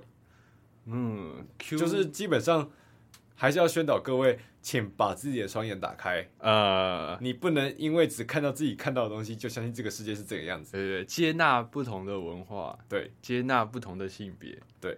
[0.86, 2.70] 嗯就是基本上
[3.34, 6.30] 还是要宣导各位，请把自己的双眼打开。
[6.38, 10.74] 呃，你不能因为只看到自己看到的东西，就相信这个世界是这个样子。
[10.74, 14.96] 对对，接纳不同的文化，对，接纳不同的性别，对。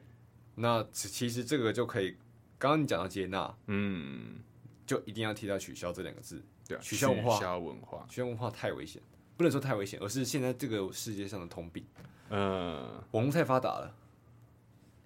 [0.56, 2.12] 那其实这个就可以，
[2.60, 4.40] 刚刚你讲到接纳，嗯，
[4.86, 6.44] 就一定要提到取消这两个字。
[6.68, 9.02] 对，取消文化，取消文化，取消文化太危险。
[9.38, 11.84] 不能说太危险，而是现在这个世界上的通病。
[12.30, 13.96] 嗯，网络太发达了，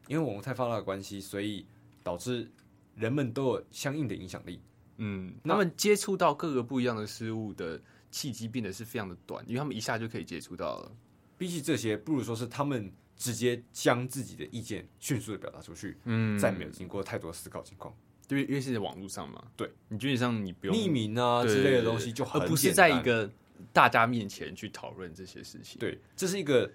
[0.07, 1.65] 因为网络太发达的关系，所以
[2.03, 2.51] 导致
[2.95, 4.61] 人们都有相应的影响力。
[4.97, 7.81] 嗯，他们接触到各个不一样的事物的
[8.11, 10.91] 契机变得是非常的短，因为他们一下就可以接触到了。
[11.37, 15.97] 比起这些，不如说是他们直接将自己的意见迅速的表达出去。
[16.05, 17.95] 嗯，再没有经过太多思考情况。
[18.27, 19.43] 对，因为是在网络上嘛。
[19.55, 23.29] 对，你基本上你不用匿名啊之类的东西，就很而不是在一个。
[23.71, 26.69] 大家面前去讨论这些事情，对，这是一个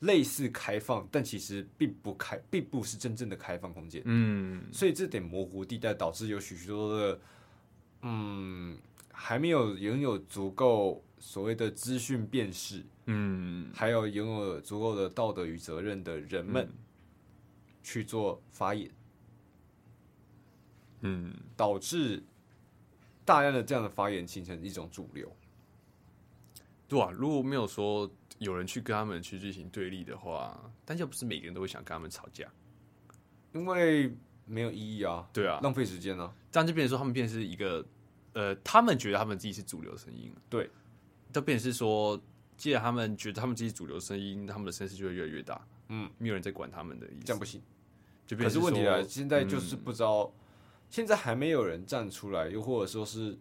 [0.00, 4.00] 类似开放，但其实并不开，并不是真正的开放空间。
[4.06, 7.20] 嗯，所以这点模糊地带导致有许许多多的，
[8.02, 8.78] 嗯，
[9.12, 16.70] 还没有拥有足够所谓的资讯辨识，嗯，还有拥有足够的道德与责任的人们
[17.82, 18.90] 去做发言，
[21.00, 22.22] 嗯，导致
[23.24, 25.34] 大量的这样的发言形成一种主流。
[26.86, 32.46] 对啊，如果没有说有人去跟他们去进行对立的话，但又不是每个人都会想跟他们吵架，
[33.54, 35.26] 因为没有意义啊。
[35.32, 36.32] 对啊，浪费时间啊。
[36.52, 37.84] 这样就变成说他们变成是一个，
[38.34, 40.30] 呃，他们觉得他们自己是主流声音。
[40.50, 40.70] 对，
[41.34, 42.18] 就变是说，
[42.56, 45.60] 既然他们觉得他们自己主流声音，他们的声势就会越来越大。
[45.88, 47.60] 嗯，没有人在管他们的意思，这样不行。
[48.24, 50.32] 就可是问题来，现在就是不知道，嗯、
[50.88, 53.36] 现在还没有人站出来，又或者说是，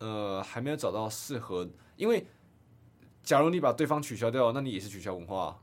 [0.00, 1.66] 呃，还没有找到适合。
[1.96, 2.26] 因为，
[3.22, 5.58] 假如你把对方取消掉，那你也是取消文化。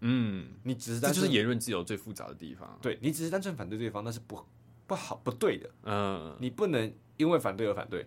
[0.00, 2.78] 嗯，你只是单就是言论自由最复杂的地方。
[2.82, 4.44] 对，你只是单纯反对对方，那是不
[4.86, 5.70] 不好不对的。
[5.84, 8.06] 嗯，你不能因为反对而反对。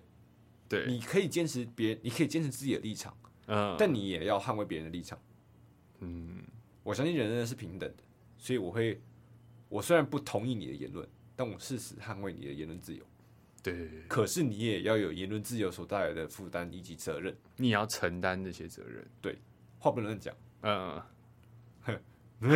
[0.74, 3.16] 对，你可以坚持别，你可以坚持自己的立场。
[3.48, 5.20] 嗯，但你也要捍卫别人的立场。
[6.00, 6.42] 嗯，
[6.82, 8.04] 我相信人人是平等的，
[8.38, 9.00] 所以我会，
[9.70, 13.04] 我虽然不同意你的言论，但我誓死捍卫你的言论自由。
[13.62, 19.06] 对，可是你也要有言论自由所带来的负担以及责任，你也要承担这些责任。
[19.22, 19.38] 对，
[19.80, 20.36] 话不能乱讲。
[20.62, 21.02] 嗯，
[22.44, 22.50] 我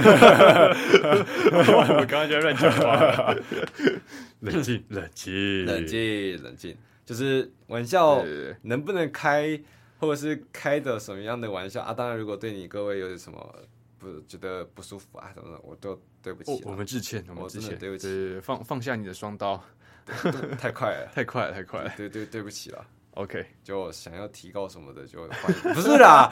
[2.10, 3.34] 刚刚就乱讲话。
[4.42, 6.76] 冷静，冷静，冷静，冷静。
[7.08, 8.22] 就是玩笑
[8.64, 9.58] 能不能开，
[9.98, 11.94] 或者是开的什么样的玩笑啊？
[11.94, 13.56] 当然，如果对你各位有什么
[13.98, 16.62] 不觉得不舒服啊什么的，我都对不起。
[16.66, 18.40] 我们致歉，我们致歉，对不起。
[18.42, 19.64] 放放下你的双刀。
[20.60, 21.94] 太快了，太快了，太快了！
[21.96, 22.86] 对对对不起了。
[23.12, 25.26] OK，就想要提高什么的，就
[25.74, 26.30] 不是啦。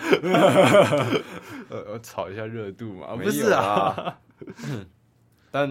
[1.69, 4.19] 呃， 我炒一下热度嘛，不是啊。
[5.49, 5.69] 但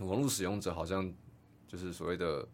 [0.00, 1.10] 网络使用者好像
[1.66, 2.46] 就是所谓的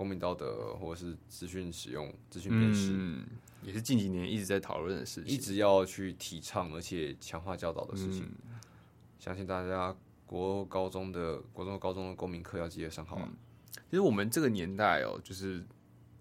[0.00, 3.22] 公民道德，或者是资讯使用、资讯辨识，
[3.62, 8.26] 也是近几年一直在讨论的事情，一直要去提倡而且强化教导的事情。
[9.18, 13.20] 相信大家国高中的国中、高中的公民课要记得上好。
[13.74, 15.62] 其实我们这个年代哦，就是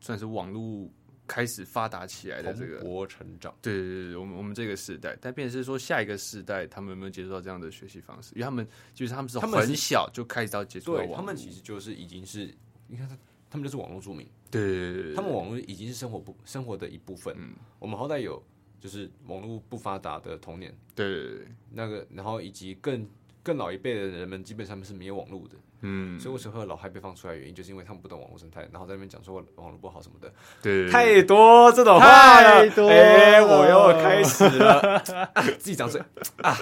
[0.02, 0.86] 算是网络
[1.26, 3.56] 开始发达起来的这个国成长。
[3.62, 8.34] 对对对，我们我们这个时代，但变成是说下一个时代，他们有没有接触到这样的学习方式？
[8.36, 12.54] 因为他们就是他们是很小就开始到接触到网络，他们其实就是已经是
[12.88, 13.18] 你看他，
[13.50, 14.28] 他们就是网络住民。
[14.52, 17.34] 对对对对，他们网络已经是生活不生活的一部分。
[17.38, 18.42] 嗯，我们好歹有
[18.80, 20.76] 就是网络不发达的童年。
[20.96, 23.08] 对对对，那个然后以及更
[23.44, 25.56] 更老一辈的人们，基本上是没有网络的。
[25.82, 27.36] 嗯，所以为什么老害被放出来？
[27.36, 30.30] 原因就是因为他们不懂网络生态，然后在那边讲说网络不好什么的。
[30.62, 32.90] 对，太多这种话太多。
[32.90, 35.00] 哎，我又开始了，
[35.58, 36.02] 自己长嘴
[36.42, 36.58] 啊！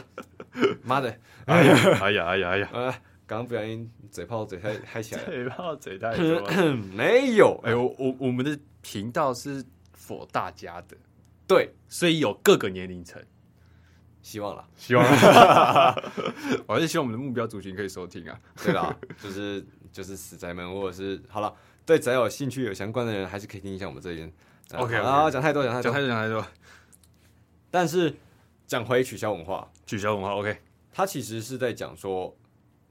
[0.84, 1.18] 妈的！
[1.46, 2.70] 哎呀，哎呀，哎呀，哎呀！
[2.74, 6.42] 啊，刚刚不小心嘴炮嘴太嗨起来了，嘴炮嘴太多。
[6.96, 9.64] 没有，哎，我我我们的频道是
[9.96, 10.98] for 大家的，
[11.48, 13.22] 对，所以有各个年龄层。
[14.22, 16.12] 希望了，希望了，
[16.68, 18.38] 我还是希望我们的目标族群可以收听啊。
[18.62, 18.94] 对啦，
[19.24, 21.54] 就是就是死宅们，或者是好了，
[21.86, 24.30] 对宅有兴趣、有相关的人，还是可以听一下我们这边。
[24.74, 26.46] OK 啊，讲太多，讲太多，讲太多，讲太多。
[27.72, 28.14] 但是
[28.66, 30.58] 讲回取消文化，取消文化，OK，
[30.92, 32.36] 他其实是在讲说，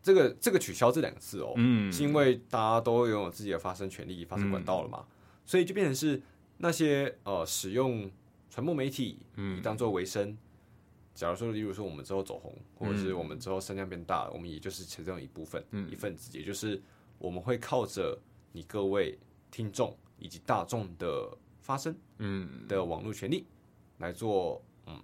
[0.06, 5.10] 这个这个取消这两个字哦，嗯，是因为大家都拥有自己的发声权利、发声管道了嘛，嗯、
[5.44, 6.22] 所以就变成是
[6.58, 8.08] 那些呃使用
[8.48, 9.60] 传播媒体嗯。
[9.62, 10.38] 当做维生，
[11.12, 16.80] 假如说例如说我们之后走红，或者是我们之后声量变大了，我们也就是其中一部分一份子，也就是
[17.18, 18.16] 我们会靠着
[18.52, 19.18] 你各位
[19.50, 22.68] 听众以及大众的发声嗯。
[22.68, 23.44] 的网络权利
[23.98, 25.02] 来做嗯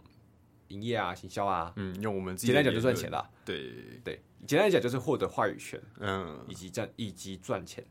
[0.73, 3.73] 营业啊行销啊嗯用我们自己简单讲就赚钱了，对。
[4.03, 6.45] 对，简单讲就是获得话语权嗯。
[6.49, 7.85] 以及赚以及赚钱。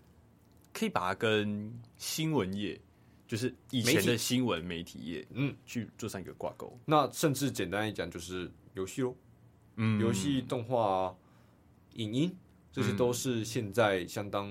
[0.73, 2.79] 可以把它跟新闻业，
[3.27, 6.79] 就是以前的新闻媒体业，嗯，去做上一个挂钩。
[6.85, 9.13] 那甚至简单一讲，就是游戏喽，
[9.75, 11.13] 嗯，游戏、动画、
[11.95, 12.33] 影音，
[12.71, 14.49] 这些都是现在相当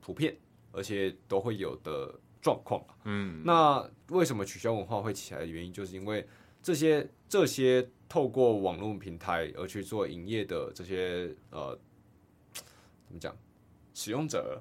[0.00, 0.34] 普遍，
[0.72, 2.82] 而且都会有的状况。
[3.04, 6.26] 嗯，那为什么取消文化会起来的原因，就是因为
[6.68, 11.74] 这些这些透过网络平台而去做营业的这些呃，
[12.52, 13.34] 怎么讲，
[13.94, 14.60] 使用者。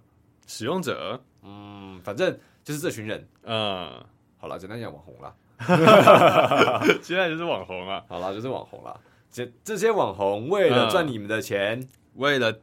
[0.49, 4.01] 使用者，嗯，反正就是这群人，嗯，
[4.37, 5.35] 好了，简单讲网红了，
[7.03, 8.97] 现在就是网红了，好了，就是网红了。
[9.29, 12.61] 这这些网红为了赚你们的钱，嗯、为了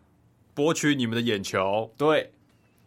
[0.55, 2.33] 博取你们的眼球，对，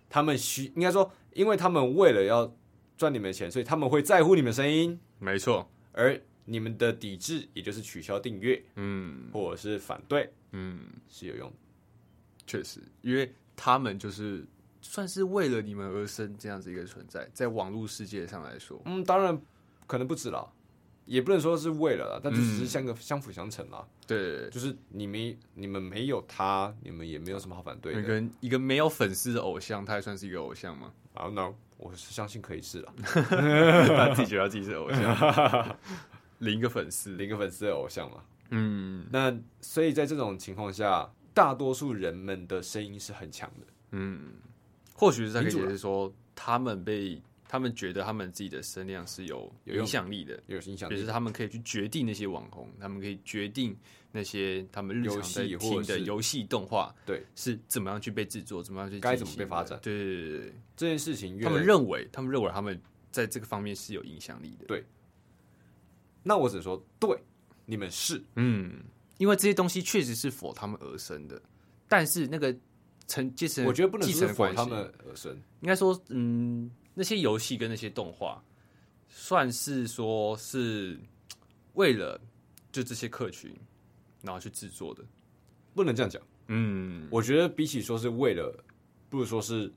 [0.09, 2.51] 他们需应该说，因为他们为了要
[2.97, 5.69] 赚你们的钱，所以他们会在乎你们的声音，没错。
[5.91, 11.55] 而你们的抵制，也就是取消订阅，嗯，或者是反对，嗯，是有用的，
[12.47, 14.43] 确实，因为他们就是。
[14.79, 19.37] 算是为了你们而生这样子一个存在，在网络世界上来说，嗯，当然
[19.85, 20.49] 可能不止了，
[21.05, 23.85] 也不能说是为了啦，但就只是像个相辅相成啦。
[24.05, 28.01] 对，就是你们你们没有他，你们也没有什么好反对的。
[28.03, 30.93] 跟一个没有粉丝的偶像，他还算是一个偶像吗？
[31.15, 32.93] 啊，no，我是相信可以是了。
[33.03, 35.77] 他自己觉得自己是偶像，
[36.39, 38.23] 零个粉丝，零个粉丝的偶像嘛。
[38.49, 43.67] 嗯，那所以在这种情况下，大多数人们的声音是很强的。
[43.91, 44.33] 嗯。
[44.99, 53.77] 或许是在可以解释说，他们被他们觉得他们自己的声量是有有影响力的，有影响力，就是他们可以去决定那些网红，他们可以决定
[54.11, 64.83] 那些他们日常在听的游戏动画，对，是怎么样去被制作，怎么样去该怎么被发展，对对对对，这件事情，他们认为，他们认为他们在这个方面是有影响力的，对。
[66.27, 67.17] 那我只能说，对，
[67.65, 68.83] 你们是，嗯，
[69.17, 71.41] 因为这些东西确实是 for 他们而生的，
[71.87, 72.55] 但是那个。
[73.09, 78.43] 成继承，我觉得不能是否他们而生，应该说，嗯，那些游戏跟那些动画，
[79.07, 80.99] 算是说是
[81.75, 82.19] 为了
[82.69, 83.55] 就这些客群，
[84.21, 85.01] 然后去制作的，
[85.73, 86.21] 不能这样讲。
[86.47, 88.61] 嗯，我觉得比起说是为了，
[89.09, 89.71] 不如说是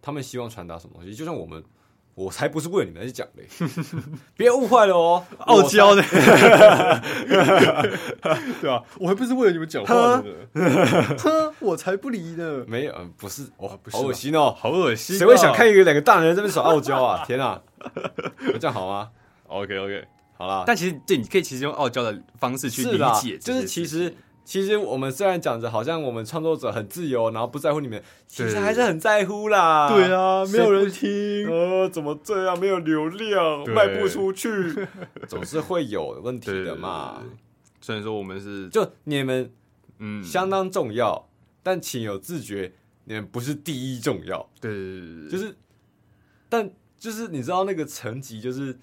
[0.00, 1.60] 他们希望传达什么东西，就像我们。
[2.14, 3.42] 我才不是为了你们来讲的，
[4.36, 6.02] 别误会了哦， 傲娇的，
[8.60, 8.82] 对吧？
[8.98, 10.24] 我还不是为了你们讲话的，
[11.18, 12.64] 哼，我才不理呢。
[12.66, 17.24] 没有，不是，哦，不是，好恶心哦，好恶心，谁会想看一个两个大男人在那边耍傲娇啊？
[17.26, 17.60] 天啊，
[18.60, 19.08] 这样好吗
[19.46, 20.04] ？OK OK，
[20.36, 20.64] 好啦。
[20.66, 24.14] 但其实，对，你可以其实用傲娇的方式去理解，就是其实。
[24.44, 29.88] 其实我们虽然讲着好像我们创作者很自由，然后不在乎你们，其实还是很在乎啦。
[29.88, 32.58] 对啊，没有人听，呃，怎么这样？
[32.58, 34.48] 没有流量，卖不出去，
[35.28, 37.22] 总是会有问题的嘛。
[37.80, 39.50] 虽然说我们是，就你们，
[39.98, 41.28] 嗯，相当重要，
[41.62, 42.72] 但请有自觉，
[43.04, 44.50] 你们不是第一重要。
[44.60, 45.54] 对对对，就是，
[46.48, 48.76] 但就是你知道那个层级，就是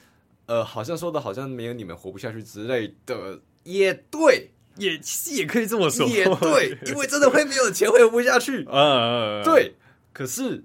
[0.45, 4.51] 呃，好像说的好像没有你们活不下去之类的，也对。
[4.79, 8.65] 也其实也可以这么说，也对， 因为真的会没有钱，会活不下去。
[8.71, 9.75] 嗯，对。
[10.11, 10.63] 可是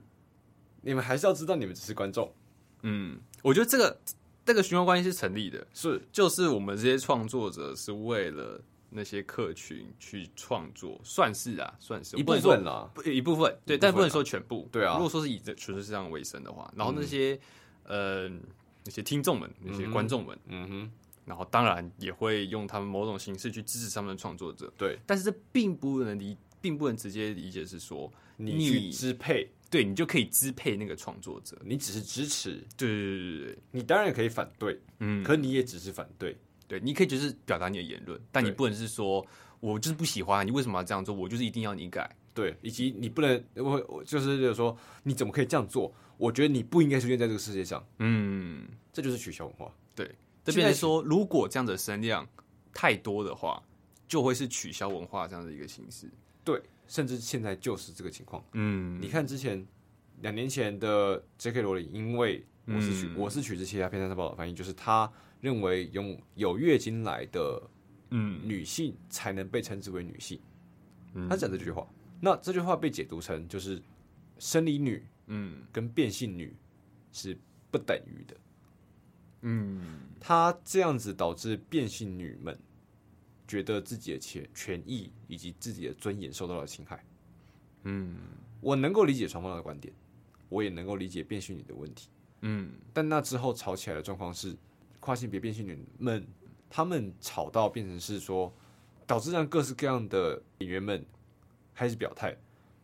[0.83, 2.33] 你们还是要知道，你们只是观众。
[2.83, 4.01] 嗯，我觉得这个
[4.45, 14.69] 这个循环关系是成立的，是就是我们这些创作者是为了那些客群去创作，算是啊，算是一部分啦，一部分对，但不能说全部。
[14.73, 17.39] 对啊，如果说是以这纯粹是这样为生的话，然后那些
[17.85, 18.29] 呃
[18.85, 20.93] 那些听众们、那些观众们，嗯哼。
[21.25, 24.99] 然后当然也会用他们某种形式去支持他们的创作者，对。
[25.07, 36.37] 但是这并不能理，并不能直接理解是说你，去支配，对你就可以支配那个创作者，你只是支持，对对对对对，你当然也可以反对，嗯，可你也只是反对，
[36.69, 39.25] 对，你可以就是表达你的言论，但你不能是说
[39.61, 45.95] 我就是不喜欢你为什么要这样做，我就是一定要你改，对，以及你不能我我就是就是说你怎么可以这样做？
[46.17, 50.09] 我觉得你不应该出现在这个世界上，嗯，这就是取消文化，对。
[50.45, 52.29] 这边是说，如果这样的声量
[52.73, 53.63] 太多的话，
[54.07, 56.09] 就会是取消文化这样的一个形式。
[56.45, 58.45] 对，甚至现在就是这个情况。
[58.53, 59.67] 嗯，你看之前
[60.21, 61.63] 两年前的 J.K.
[61.63, 67.63] 罗琳，因为我是取、嗯、我是取自其他片段的报道翻译，就是他认为用有月经来的
[68.11, 70.39] 嗯女性才能被称之为女性。
[71.15, 71.89] 嗯，他讲这句话，
[72.21, 73.83] 那这句话被解读成就是
[74.39, 76.55] 生理女，嗯，跟变性女
[77.11, 77.37] 是。
[77.71, 78.37] 不等于的。
[79.47, 79.81] 嗯，
[80.19, 82.59] 他这样子导致变性女们
[83.47, 87.05] 觉得自己的权权益以及自己的尊严受到了侵害。
[87.83, 88.17] 嗯，
[88.63, 89.93] 我能够理解双方的观点，
[90.49, 92.09] 我也能够理解变性女的问题。
[92.41, 94.57] 嗯，但那之后吵起来的状况是，
[94.99, 96.27] 跨性别变性女们
[96.71, 98.51] 他们吵到变成是说，
[99.07, 101.05] 导致让各式各样的演员们
[101.75, 102.35] 开始表态，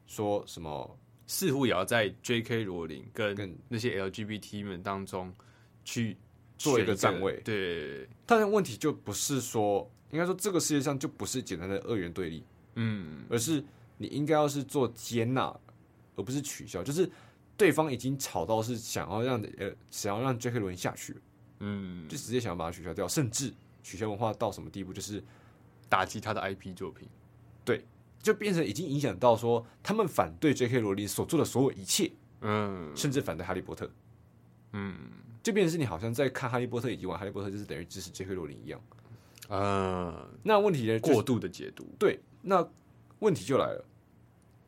[0.07, 2.65] 说什么似乎也要在 J.K.
[2.65, 5.35] 罗琳跟那些 LGBT 们当中
[5.85, 6.17] 去
[6.61, 7.41] 做一个站位。
[7.43, 12.45] 对，但是问题就不是说，应该说这个世界上就不是简单的二元对立，
[12.75, 13.65] 嗯，而是
[13.97, 15.45] 你应该要是做接纳，
[16.17, 16.83] 而不是取消。
[16.85, 17.11] 就是
[17.57, 20.59] 对方已经吵到是想要让呃想要让 J.K.
[20.59, 21.17] 罗琳下去，
[21.61, 23.53] 嗯，就直接想要把它取消掉，甚至
[23.83, 25.23] 取消文化到什么地步，就是。
[25.91, 27.09] 打击他的 IP 作品，
[27.65, 27.85] 对，
[28.23, 30.79] 就变成已经影响到说他们反对 J.K.
[30.79, 33.91] 罗琳所做的所有一切，嗯，甚至反对哈利波特，
[34.73, 34.97] 嗯，
[35.43, 38.34] 就变成是你好像在看哈利波特以及玩哈利波特，就是等于支持 J.K.
[38.34, 38.80] 罗琳一样，
[39.49, 40.99] 啊，那问题呢？
[41.01, 42.66] 过度的解读，对，那
[43.20, 43.84] 问题就来了，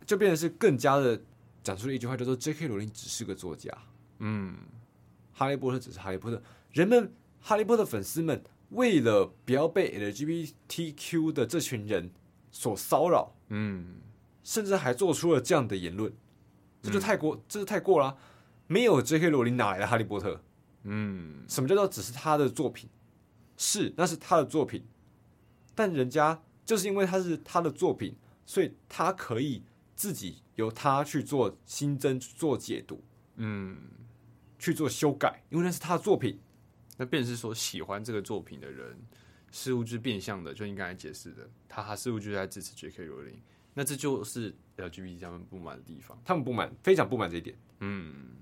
[0.06, 1.20] 就变成是更加的
[1.62, 2.68] 讲出了一句话，叫做 J.K.
[2.68, 3.70] 罗琳只是个作家，
[4.18, 4.56] 嗯，
[5.32, 6.42] 哈利波特只是哈利波特，
[6.72, 8.42] 人们哈利波特粉丝们。
[8.72, 12.10] 为了不要被 LGBTQ 的这群人
[12.50, 13.96] 所骚扰，嗯，
[14.42, 16.10] 甚至还做出了这样的言论，
[16.80, 18.16] 这就太过，这是太过了啊。
[18.66, 19.28] 没有 J.K.
[19.28, 20.40] 罗琳哪来的哈利波特？
[20.85, 22.89] 嗯，什么叫做只是他的作品？
[23.57, 24.85] 是，那是他的作品，
[25.74, 29.62] 但人家就是因为他是他的作品，所以他可以
[29.95, 33.03] 自己由他去做新增、做解读，
[33.37, 33.76] 嗯，
[34.59, 36.39] 去做修改，因为那是他的作品。
[36.99, 38.97] 那便是说，喜欢这个作品的人，
[39.51, 43.07] 似乎就是变相的，就你刚才解释的，他他似乎就在支持 J.K.
[43.07, 43.41] 罗琳。
[43.74, 47.57] 那这就是 LGBT 他们不满的地方，他们不满，非常不满这一点。
[47.80, 48.37] 嗯，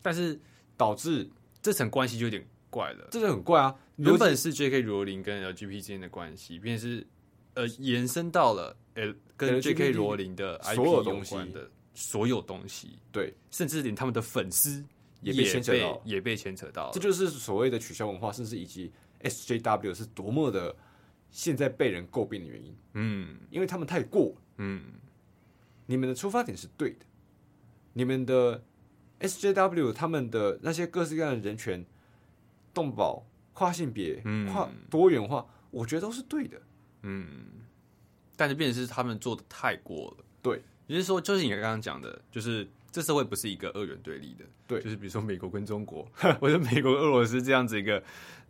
[0.00, 0.40] 但是
[0.78, 1.28] 导致
[1.64, 3.74] 这层关系就有点怪了，这就很怪啊。
[3.96, 4.82] 原本是 J.K.
[4.82, 7.06] 罗琳跟 LGBT 之间的关系，便是
[7.54, 9.92] 呃延伸到了呃跟 J.K.
[9.92, 14.84] 罗琳的 IP 有关的所有东西，对，甚至连他们的粉丝。
[15.22, 18.92] 也被牵扯到，也被牵扯到，这就是所谓的取消文化，甚至以及
[19.22, 20.76] SJW 是多么的
[21.30, 22.76] 现在被人诟病的原因。
[22.92, 24.34] 嗯，因为他们太过。
[24.58, 24.82] 嗯，
[25.86, 27.06] 你们的出发点是对的，
[27.94, 28.62] 你们的
[29.26, 31.84] SJW 他们的那些各式各样的人权、
[32.72, 36.60] 动保、跨性别、跨多元化，我觉得都是对的。
[37.02, 37.26] 嗯，
[38.36, 40.24] 但是变成是他们做的太过了。
[40.42, 42.68] 对，也就是说，就是你刚刚讲的，就是。
[42.94, 46.08] 这社会不是一个二元对立的，对，就是比如说美国跟中国，
[46.38, 48.00] 或者美国、俄罗斯这样子一个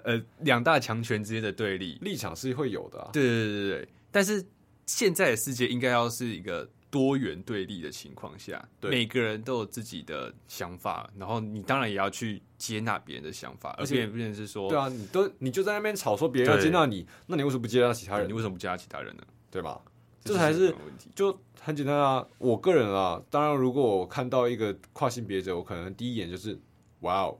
[0.02, 3.08] 呃两大强权之间的对立立场是会有的啊。
[3.10, 4.44] 对对对对，但是
[4.84, 18.28] 现在的世界应该要是一个多元对立的情况下，每个人都有自己的想法，然后你当然也要去接纳别人的想法，而且不仅是说，对啊，你都你就在那边吵说别人要接纳你，那你为什么不接纳其他人？
[18.28, 19.24] 你为什么不接纳其他人呢？
[19.50, 19.80] 对吧？
[20.22, 20.72] 这才是
[21.16, 22.24] 就很简单啊！
[22.38, 26.56] 我个人啊，当然，如果我看到一个跨性别者，我可能第一眼就是
[27.00, 27.38] 哇哦，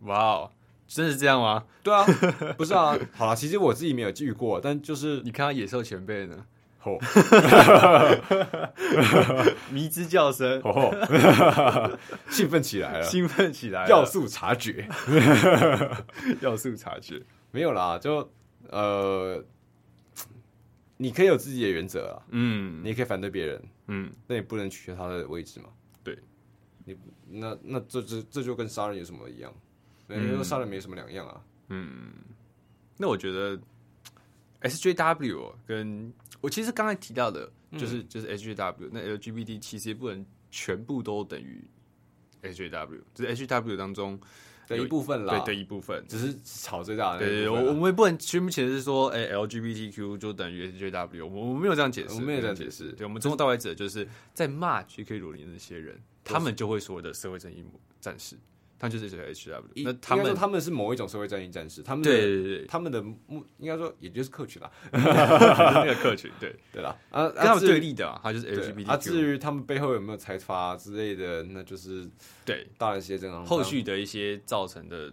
[0.00, 0.50] 哇哦，
[0.88, 1.64] 真是这样吗？
[1.84, 2.04] 对啊，
[2.58, 2.98] 不是啊。
[3.12, 6.44] 好了，其实我自己没有遇过，但就是 你看到野兽前辈呢，
[6.82, 6.98] 吼，
[9.70, 10.90] 迷之叫声，哦，
[12.28, 14.88] 兴奋起来了，兴奋起来了，要素察觉，
[16.42, 17.22] 要素察觉，
[17.52, 18.30] 没有啦，就
[18.68, 19.42] 呃。
[20.98, 25.68] 你可以有自己的原则啊，嗯，你也可以反对别人，嗯，那也不能取消他的位置嘛。
[26.04, 26.16] 对，
[26.84, 26.96] 你
[27.28, 29.52] 那那这这这就跟杀人有什么一样？
[30.06, 31.40] 人家说杀人没什么两样啊。
[31.70, 32.12] 嗯，
[32.96, 33.58] 那我觉得
[34.60, 36.12] SJW 跟
[36.42, 41.64] 我其实刚才提到的，就是、嗯、就是 H J W，那 LGBT 其实也不能全部都等于
[42.42, 44.20] H J W，就是 H J W 当中。
[44.68, 47.18] 的一部分啦，对的一部分，只是吵最大的。
[47.18, 52.92] 对对，我我们也不能全部解释说，哎，LGBTQ 就等于 H J W，我我没有这样解释，我没有这样解释。
[52.92, 55.18] 对，我们从头到尾指的就是在骂 J.K.
[55.18, 57.64] 罗琳的那些人，他们就会说的社会正义
[58.00, 58.36] 战士。
[58.82, 66.52] 他就是这个 H W，那他们他们是某一种社会正义战士，他们对对对，他们的目应该说也就是客群啦， 那个客群，对。
[66.72, 68.90] 对啦，啊，跟他们对立的啊，他就是 L G B T。
[68.90, 72.04] 啊，至于他们背后有没有财阀之类的，那就是
[72.44, 72.66] 对。
[72.76, 75.12] 大一些这样后续的一些造成的，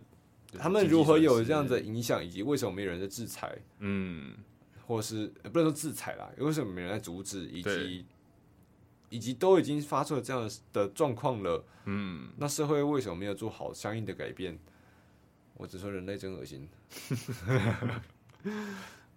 [0.58, 4.34] 他们如何有这样的影响，以及为什么没有人在制裁，嗯，
[4.88, 8.04] 或是不能说制裁啦，为什么没人在阻止，以及。
[9.10, 14.58] 以及都已经发出了这样的状况了，嗯，那社会为什么没有做好相应的改变？
[15.56, 16.70] 我只说人类真恶心。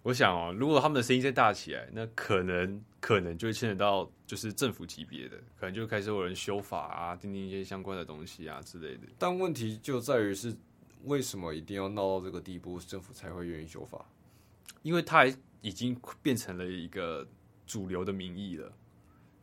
[0.03, 9.03] 我想哦，如果他们的声音再大起来，那可能可能就会牵扯到就是政府级别的，可能就开始有人修法啊，订定一些相关的东西啊之类的。
[9.17, 10.53] 但问题就在于是
[11.05, 14.05] 为什么一定要闹到这个地步，政府才会愿意修法？
[14.81, 15.25] 因为它
[15.61, 17.25] 已经变成了一个
[17.65, 18.69] 主流的民意了。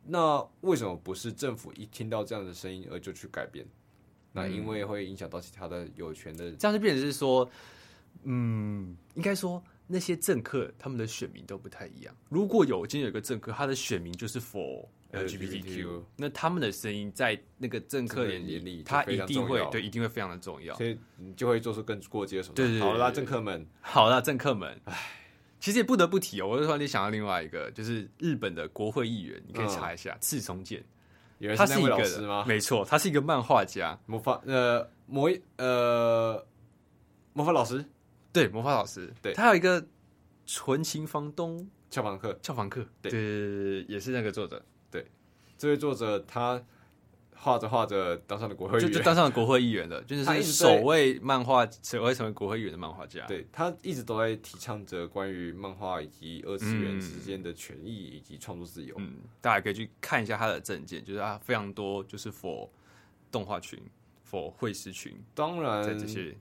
[0.05, 3.67] 那为什么不是政府一听到这样的声音而就去改变？
[4.33, 7.51] 那因为会影响到其他的有权的人，这样就变成是说，
[8.25, 9.63] 嗯，应该说。
[9.93, 12.15] 那些政客他们的选民都不太一样。
[12.29, 22.69] 如果有今天有一个政客，他的选民就是 for LGBTQ，那他们的声音在那个政客眼里，他一定会对，一定会非常的重要，所以你就会做出更过激的手段。
[22.69, 25.20] 对对对，好啦，政客们，好啦，政客们，唉，
[25.61, 30.83] 其实也不得不提哦，我就突然间想到另外一个，就是日本的国会议员，你可以查一下赤松健，
[31.57, 32.45] 他是一个吗？
[32.49, 36.45] 没错，他是一个漫画家，魔法呃魔呃
[37.35, 37.85] 魔法老师。
[38.33, 39.87] 对，魔法老师，对，他有一个
[40.47, 41.69] 纯情房东。
[41.91, 45.05] 俏房客，俏房客，对，也是那个作者，对，
[45.59, 46.63] 这位作者他
[47.43, 62.69] 画着画着当上了国会议员，就，就当上了国会议员的，就是首位漫画首位成为国会议员的漫画家，对，他一直都在提倡着关于漫画以及二次元之间的权益以及创作自由，嗯，大家可以去看一下他的证件，就是他非常多就是 for
[63.33, 63.81] 动画群
[64.31, 66.37] ，for 绘师群，当然在这些。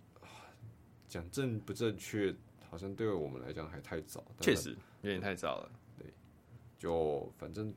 [1.08, 2.32] 讲正不正确，
[2.70, 4.24] 好像对我们来讲还太早。
[4.39, 5.72] 确实有点太早了。
[5.97, 6.06] 对，
[6.78, 7.74] 就反正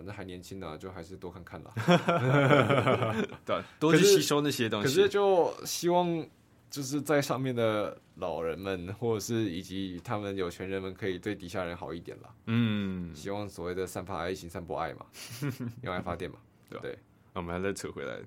[0.00, 1.70] 反正还年轻呢，就还是多看看啦。
[3.44, 4.88] 对，多去吸收那些东西。
[4.88, 6.26] 可是就希望
[6.70, 12.34] 就是在上面的老人们，或者是以及他们有权人们，可以对底下人好一点啦。
[12.46, 15.04] 嗯，希望所谓的散发爱心、散播爱嘛，
[15.84, 16.38] 用爱发电嘛，
[16.70, 16.82] 对吧？
[16.82, 16.98] 对，
[17.34, 18.18] 那我们还再扯回来。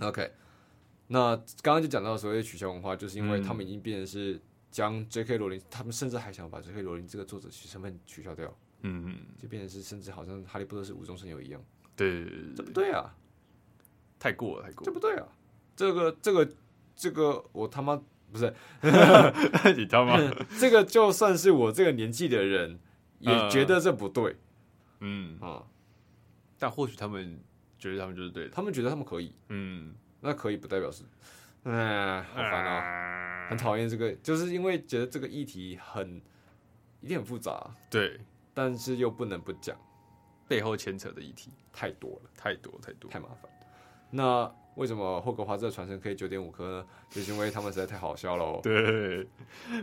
[0.00, 0.32] OK。
[1.08, 5.36] 那刚刚就讲到所谓的取消文化，就是因为他们已经变成是将 J.K.
[5.36, 6.80] 罗琳，他们甚至还想把 J.K.
[6.80, 11.60] 罗琳这个作者身份取消掉，嗯嗯，就变成是甚至好像哈利波特是无中生有一样，
[11.96, 12.24] 对，
[12.56, 13.14] 这不对啊，
[14.18, 15.26] 太过了，太过了，这不对啊，
[15.76, 16.48] 这个这个
[16.94, 18.00] 这个我他妈
[18.32, 18.54] 不是。
[19.76, 20.16] 你他妈，
[20.58, 22.78] 这个就算是我这个年纪的人
[23.18, 24.36] 也觉得这不对，
[25.00, 25.38] 嗯。
[25.40, 25.64] 啊，
[26.58, 27.40] 但或许他们
[27.78, 29.94] 觉得他们就是对的，他们觉得他们可以，嗯。
[30.20, 31.04] 那可以不代表是，
[31.62, 36.20] 哎，好烦啊，很讨厌这个，就是因为觉得这个议题很
[37.00, 38.18] 一定很复杂，对，
[38.58, 39.76] 但是又不能不讲，
[40.48, 41.52] 背后牵扯的议题。
[41.72, 43.48] 太多了，太多太多，太麻烦。
[44.10, 46.86] 那为什么霍格华兹的传声可以九点五颗呢？
[47.08, 49.24] 就是因为他们实在太好笑了， 对，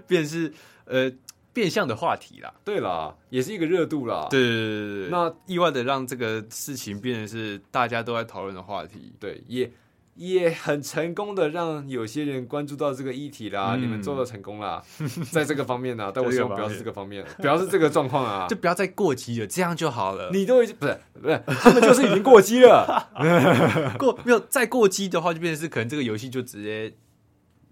[0.05, 0.53] 便是
[0.84, 1.09] 呃
[1.53, 9.71] 变相的话题啦，对啦，也是一个热度啦，对对对对，那意外的让这个事情变成是大家都在讨论的话题，对，也。
[10.16, 14.82] 也很成功的让有些人关注到这个议题啦，嗯、你们做到成功啦，
[15.30, 20.30] 在这个方面呢、啊，但我希望不要是这个方面，不要是这个状况啊， 就不要再过激了，这样就好了。
[20.32, 23.09] 你都已经不是不是，他们就是已经过激了，
[23.99, 26.95] 过没有再过激的话，就变成是可能这个游戏就直接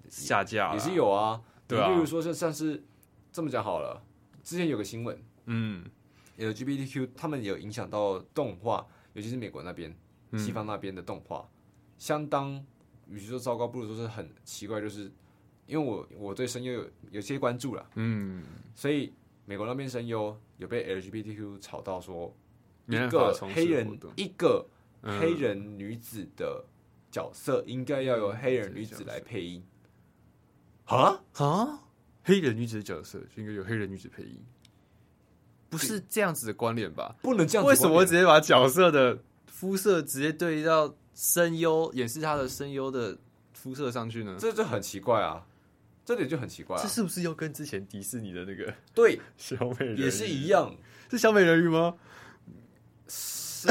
[0.10, 0.74] 下架了。
[0.74, 2.84] 也是有啊，对啊，比如说就像是
[3.32, 4.04] 这么讲好了，
[4.44, 5.86] 之前有个新闻，嗯
[6.38, 9.96] ，LGBTQ 他们有影响到动画，尤其是美国那边、
[10.32, 11.48] 嗯、西方那边的动画。
[11.98, 12.64] 相当，
[13.10, 15.12] 与其说糟糕，不如说是很奇怪，就是
[15.66, 18.44] 因为我我对声优有有些关注了，嗯，
[18.76, 19.14] 所以
[19.46, 22.36] 美国那边声优有被 LGBTQ 吵到说，
[22.88, 24.66] 一个黑人一个
[25.02, 26.66] 黑人女子的
[27.12, 29.64] 角色应该要由黑人女子来配音，
[30.86, 31.22] 啊？
[31.36, 31.80] 啊，
[32.24, 34.44] 黑人女子的角色就应该由黑人女子配音，
[35.70, 37.16] 不是这样子的关联吧？
[37.22, 40.96] 不能这样子，为什么会直接把角色的肤色直接对到？
[41.14, 43.18] 声优演示他的声优的
[43.54, 44.36] 肤色上去呢？
[44.40, 45.46] 这就很奇怪啊！
[46.06, 46.82] 这点就很奇怪啊！
[46.84, 50.76] 这是不是又跟之前迪士尼的那个对小美人也是一样？
[51.10, 51.96] 是小美人鱼吗？
[53.08, 53.70] 是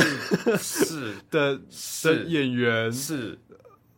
[0.57, 3.39] 是 的，是演员是。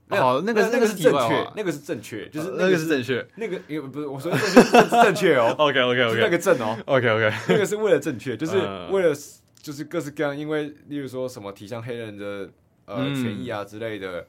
[0.09, 5.55] 好，那个那个是正确，那个是正确，就是那个是正确，那个因为不是我说的正确是正确哦。
[5.59, 6.77] OK OK OK，那个正哦。
[6.87, 8.57] OK OK，那个是为了正确，就是
[8.91, 9.15] 为了
[9.63, 12.51] 就是各式各样，因为例如说什么提倡黑人的。
[12.87, 14.27] 呃，权益啊之类的，嗯、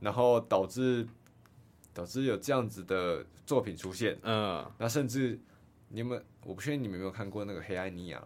[0.00, 1.06] 然后导致
[1.94, 5.40] 导致有这样子的作品出现，嗯，那甚至
[5.88, 8.22] 你们，我不确定你们有没有看过那个黑暗尼亚，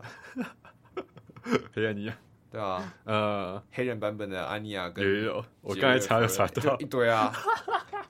[1.72, 2.18] 黑暗尼亚，
[2.50, 7.32] 对啊，呃，黑人版本的安妮亚跟有有，我刚才查了查到一堆啊，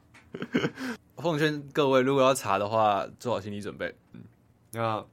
[1.19, 4.23] 奉劝各位如果要查的话，做好心理准备，嗯，
[4.73, 5.05] 那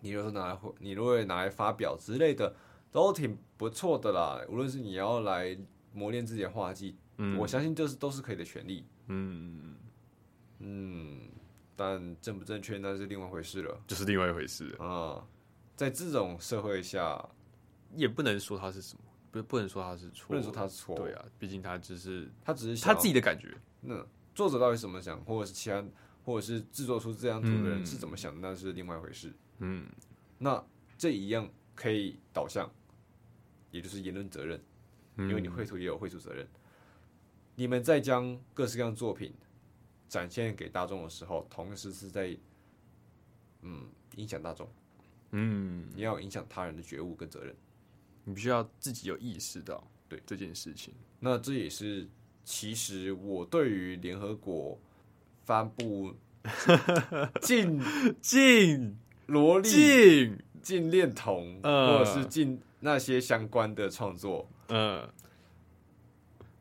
[0.00, 2.54] 你如果拿来，你如果拿来发表之类的。
[2.92, 5.56] 都挺不错的啦，无论是你要来
[5.92, 8.84] 磨练自己的画技，嗯，我相信这是都是可以的权利。
[9.08, 9.76] 嗯
[10.58, 11.20] 嗯，
[11.74, 15.24] 但正不正确那是另外一回事了，就是另外一回事啊。
[15.76, 17.22] 在这种社会下，
[17.94, 23.54] 也不能说他是什么，不不能说他是错，不能说他是错，对啊，毕竟他只是他只是他自己的感觉。
[23.80, 24.04] 那
[24.34, 25.84] 作者到底怎么想，或者是其他，
[26.24, 29.32] 或者是制作出这张图的人是怎么想的，那是另外一回事。
[29.58, 29.86] 嗯，
[30.38, 30.62] 那
[30.96, 32.70] 这一样可以导向，
[33.70, 34.60] 也就是言论责任，
[35.18, 36.46] 因为你绘图也有绘图责任。
[37.54, 39.32] 你们在将各式各样作品
[40.08, 42.36] 展现给大众的时候，同时是在
[43.62, 43.86] 嗯
[44.16, 44.68] 影响大众，
[45.30, 47.54] 嗯，你要影响他人的觉悟跟责任，
[48.24, 50.22] 你必须要自己有意识到对。
[50.26, 50.94] 这件事情。
[51.18, 52.06] 那这也是
[52.44, 54.78] 其实我对于联合国
[55.44, 56.14] 发布
[57.40, 57.80] 禁
[58.20, 58.96] 禁
[59.26, 65.08] 萝莉禁禁恋童，或者是禁那些相关的创作，嗯。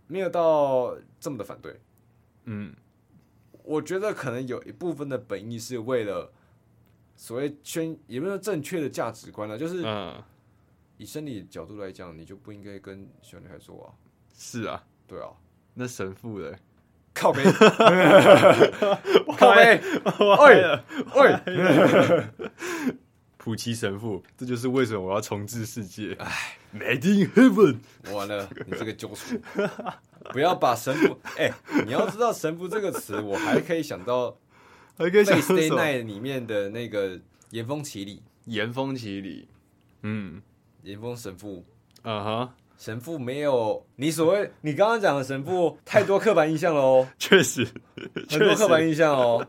[0.07, 1.81] 没有到这么的反对，
[2.43, 2.71] 嗯，
[3.63, 6.31] 我觉得可能有一部分的本意是为了
[7.15, 9.57] 所谓宣有没有正确的价值观呢？
[9.57, 9.83] 就是，
[10.97, 13.89] 以生理角度来讲，你就不应该跟小女孩说啊。
[14.37, 15.29] 是啊，对啊，
[15.73, 16.55] 那神父的
[17.11, 17.43] 靠北，
[19.35, 19.81] 靠北，
[20.45, 20.79] 喂
[21.15, 21.23] 喂。
[23.45, 26.17] 普奇神父，这就是为什么我要重置世界。
[26.17, 27.77] 哎，Made in Heaven，
[28.11, 29.39] 完了，你这个救赎，
[30.33, 31.15] 不要把神父。
[31.37, 34.35] 哎、欸，你要知道神父这个词，我还可以想到，
[34.97, 37.21] 还可以想到《Stay Night》里面的那个
[37.51, 38.23] 岩峰奇里。
[38.45, 39.47] 岩峰奇里，
[40.01, 40.41] 嗯，
[40.81, 41.63] 岩峰神父，
[42.01, 47.67] 啊哈、uh，huh、神父没有你所谓你刚刚讲的神父太多刻板印象了哦， 确实，
[48.27, 49.47] 很多刻板印象哦。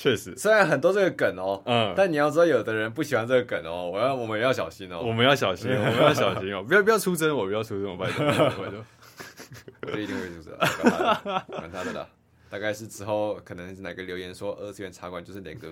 [0.00, 8.26] 确实，虽然很多这个梗哦，嗯，但你要知道，有的人不喜欢这个梗哦，我要我们要小心哦，我们要小心， 我们要小心哦，不要不要出征我，不要出征我，拜托。
[8.26, 8.82] 拜托，
[9.82, 10.56] 我就一定会出征，
[11.48, 12.08] 管他的啦，
[12.48, 15.70] 大概是之后可能是哪个留言说二次元茶馆就是哪个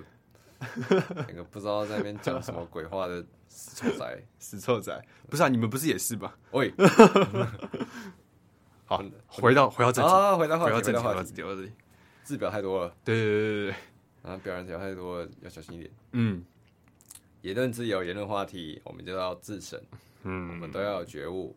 [1.25, 6.37] 两个不知道在那边讲什么鬼话的死臭仔，死臭仔，不是啊，你们不是也是吧？
[6.51, 6.71] 喂，
[8.85, 10.11] 好，回到回到正题。
[10.11, 11.71] 啊，回到回到正题，回到这里，
[12.23, 13.75] 字表太多了，对对对对对。
[14.29, 15.91] 然后表扬条太多，要小心一点。
[16.11, 16.43] 嗯，
[17.41, 19.81] 言论自由、言论话题，我们就要自省。
[20.21, 21.55] 嗯，我们都要有觉悟。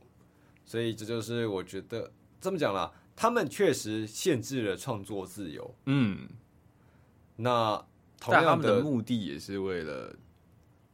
[0.64, 2.11] 所以这就是我觉得
[2.41, 5.75] 这么讲啦，他们确实限制了创作自由。
[5.85, 6.27] 嗯，
[7.37, 7.85] 那
[8.18, 10.16] 同样的，他们的目的也是为了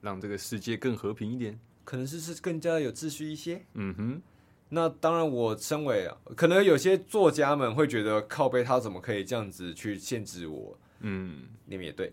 [0.01, 3.65] 让这个世界更和平一点，可能是是更加有秩序一些。
[3.75, 4.23] 嗯哼，
[4.71, 10.77] 那当然，我身为可能有些作家们会觉得靠背，他怎么可以这样子去限制我？
[11.01, 12.13] 嗯，你们也对，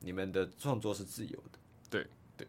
[0.00, 1.58] 你们的创作是自由的，
[1.88, 2.06] 对
[2.36, 2.46] 对。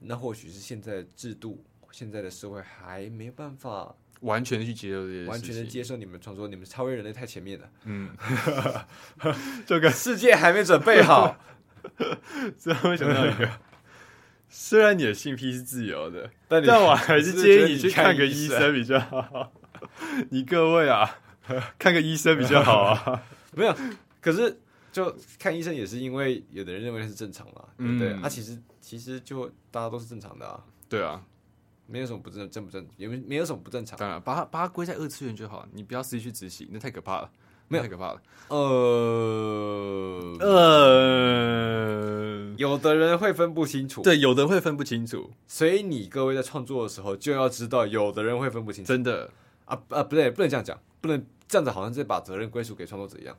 [0.00, 7.70] 那或许是现在制度、现在的社会还没办法完全去接受这些，完全的接受你们创作，你们超越人类太前面了。
[7.84, 8.10] 嗯，
[9.66, 11.38] 这个世界还没准备好。
[12.58, 13.48] 最后想到一个，
[14.48, 19.52] 虽然你的性癖是自由的，但我还是建议你去看个医生比较好。
[20.30, 21.18] 你各位啊，
[21.78, 23.22] 看个医生比较好啊。
[23.56, 23.74] 没有，
[24.20, 24.60] 可是
[24.92, 28.20] 就看医生也是因为有的人认为那是正常嘛，嗯、对不对？
[28.20, 31.24] 他、啊、其实其实就大家都是正常的啊，对啊，
[31.86, 33.98] 没有什么不正正不正，也没没有什么不正常。
[33.98, 37.30] 当然，把它把它归在二次元就好，你不要实际去执行，那太可怕了，
[37.68, 37.82] 没有。
[37.82, 38.20] 太可怕了。
[38.48, 41.34] 呃呃，
[42.58, 49.30] 有的人会分不清楚，对，有的人会分不清楚，所以你各位在创作的时候就要知道，有的人会分不清楚，真的。
[49.64, 51.24] 啊啊，不对，不能这样讲，不能。
[51.48, 53.36] 这样子好像是把责任归属给创作者一样，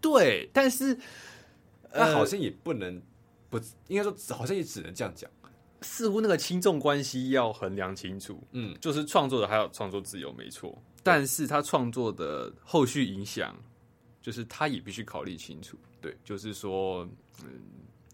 [0.00, 0.98] 对，但是，
[1.92, 3.00] 那好像也不能
[3.48, 3.58] 不，
[3.88, 5.30] 应该说好像也只能这样讲。
[5.80, 13.56] 似乎那个轻重关系要衡量清楚，嗯，就是创作者还有创作自由没错，但是他创作的后续影响，
[14.20, 17.08] 就是他也必须考虑清楚，对，就是说，
[17.42, 17.48] 嗯，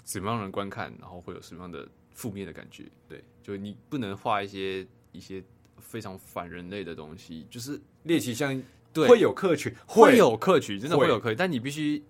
[0.05, 5.43] 什么样的人观看，然后会有什么样的负面的感觉，对，就你不能画一些一些
[5.79, 8.63] 非常反人类的东西，就是猎奇像。
[8.93, 12.03] 对会有客群，会有客群，真的会有客群，但你必须，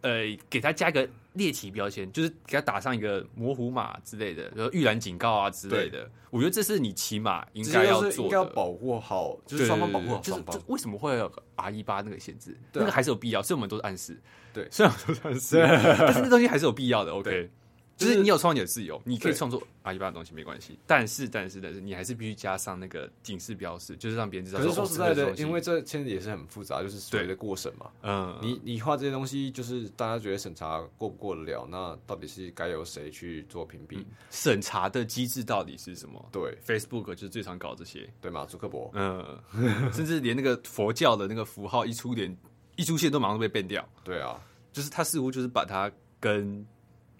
[0.00, 6.10] 呃，给他加一个猎奇标签，就是给他打上一个模糊码之类的，然后预览警告啊之类的。
[6.30, 10.54] 我觉得这是你起码应该要做的，应该要保护好，就是双方保护好双方。
[10.54, 12.52] 就是为什么会有 R 一八那个限制？
[12.52, 14.18] 啊、那个还是有必要，所以我们都是暗示。
[14.54, 15.56] 对，虽然都是暗示，
[16.00, 17.12] 但是那东西还是有必要的。
[17.12, 17.50] OK。
[17.96, 24.60] 就是你有创作的自由，你可以创作阿一巴的东西没关系，但是但是但是你还是必须加上那个警示标识，就是让别人知道。
[24.60, 27.90] 可是说实在的，因为这其实也是很复杂，就是所谓的过审嘛。
[28.02, 31.66] 嗯，你你画这些东西，就是大家觉得审查过不过得了？
[31.70, 34.04] 那到底是该由谁去做评比？
[34.30, 36.24] 审查的机制到底是什么？
[36.32, 38.46] 对，Facebook 就是最常搞这些，对吗？
[38.50, 39.38] 朱克伯，嗯，
[39.92, 42.36] 甚至连那个佛教的那个符号一出点。
[42.74, 43.86] 一出现都马上被变掉。
[44.02, 44.40] 对啊，
[44.72, 46.66] 就是他似乎就是把它跟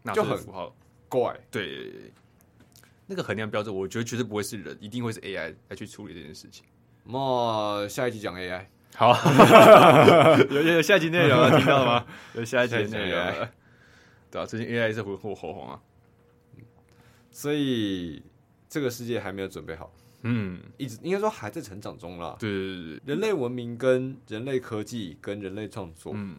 [0.02, 0.74] 纳粹符号
[1.08, 1.38] 怪。
[1.50, 2.12] 对，
[3.06, 6.64] 那个衡量标准，我觉得绝对不会是人，一定会是 AI 来去处理这件事情。
[7.04, 9.12] 那下一集讲 AI，好，
[10.50, 12.06] 有有有下一集内容了， 听到了吗？
[12.34, 13.50] 有下一集内容了，
[14.30, 15.82] 对啊，最近 AI 是火火火红啊，
[17.30, 18.22] 所以
[18.68, 19.92] 这个世界还没有准备好。
[20.22, 22.36] 嗯，一直应该说还在成长中啦。
[22.38, 26.36] 对对对，人类文明跟人类科技跟人类创作，嗯，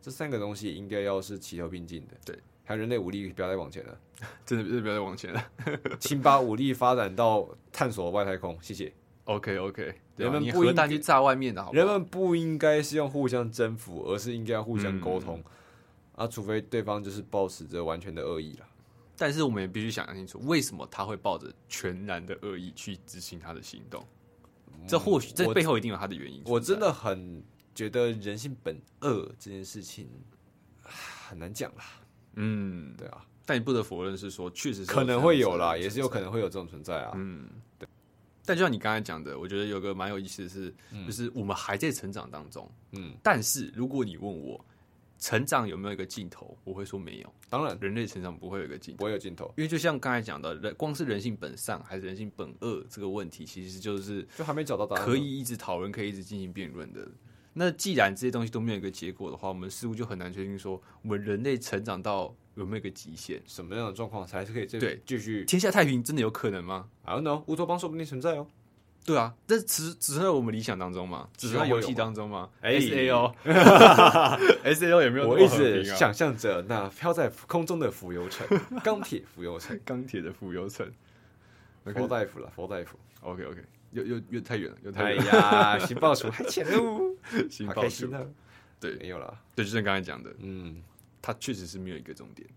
[0.00, 2.14] 这三个东西应该要是齐头并进的。
[2.24, 2.38] 对，
[2.74, 3.98] 人类武力不要再往前了，
[4.46, 5.44] 真的是不要再往前了，
[6.00, 8.58] 请把武力发展到探索外太空。
[8.60, 8.92] 谢谢。
[9.24, 15.40] OK OK，人们不应该去炸外面的好，人们不应该是用互相征服，而是应该要互相沟通
[16.16, 18.66] 啊，除非对方就是抱持着完全的恶意了。
[19.16, 24.04] 但是我们也必须想清楚，为什么他会抱着全然的恶意去执行他的行动？
[24.88, 26.42] 这或许这背后一定有他的原因。
[26.46, 27.42] 我真的很
[27.74, 30.08] 觉得人性本恶这件事情
[30.82, 31.84] 很难讲啦。
[32.40, 33.24] 嗯，对啊。
[33.46, 37.12] 但你不得否认是说，确实是可能会有啦，也是有可能会有这种存在啊。
[37.16, 37.88] 嗯，对。
[38.44, 40.74] 但就像你刚才讲的，我觉得有个蛮有意思的是，
[41.06, 42.70] 就是我们还在成长当中。
[42.92, 44.64] 嗯，但是如果你问我，
[45.18, 46.56] 成长有没有一个尽头？
[46.64, 47.34] 我会说没有。
[47.48, 49.52] 当然，人类成长不会有一个尽头，不会有尽头。
[49.56, 57.06] 因为就像刚才讲的，人光是人性本善还是人性本恶这个问题，其实就是就还没找到答案，可以一直讨论，可以一直进行辩论的。
[57.52, 63.42] 那既然这些东西都没有一个结果的话，我们似乎就很难确定说，我们人类成长到有没有一个极限？
[63.46, 66.02] 什么样的状况才是可以对继续天下太平？
[66.02, 68.46] 真的有可能吗？I don't know，乌托邦说不定存在哦。
[69.04, 75.28] 对啊，这只只是在我们理想当中嘛，只是在游戏当中嘛？S A O，S A O 有没有？
[75.28, 78.46] 我一直想象着那飘在空中的浮游城，
[78.84, 80.86] 钢铁浮游城， 钢铁的浮游城。
[81.82, 82.98] 佛大夫了，佛大夫。
[83.22, 83.58] OK OK，
[83.92, 87.14] 又又又太远了，又太哎呀，新报数还浅喽，
[87.50, 88.06] 新报数。
[88.08, 88.24] 呢？
[88.80, 89.38] 对，没有了。
[89.54, 90.82] 对，就像刚才讲的，嗯，
[91.20, 92.48] 它确实是没有一个终点，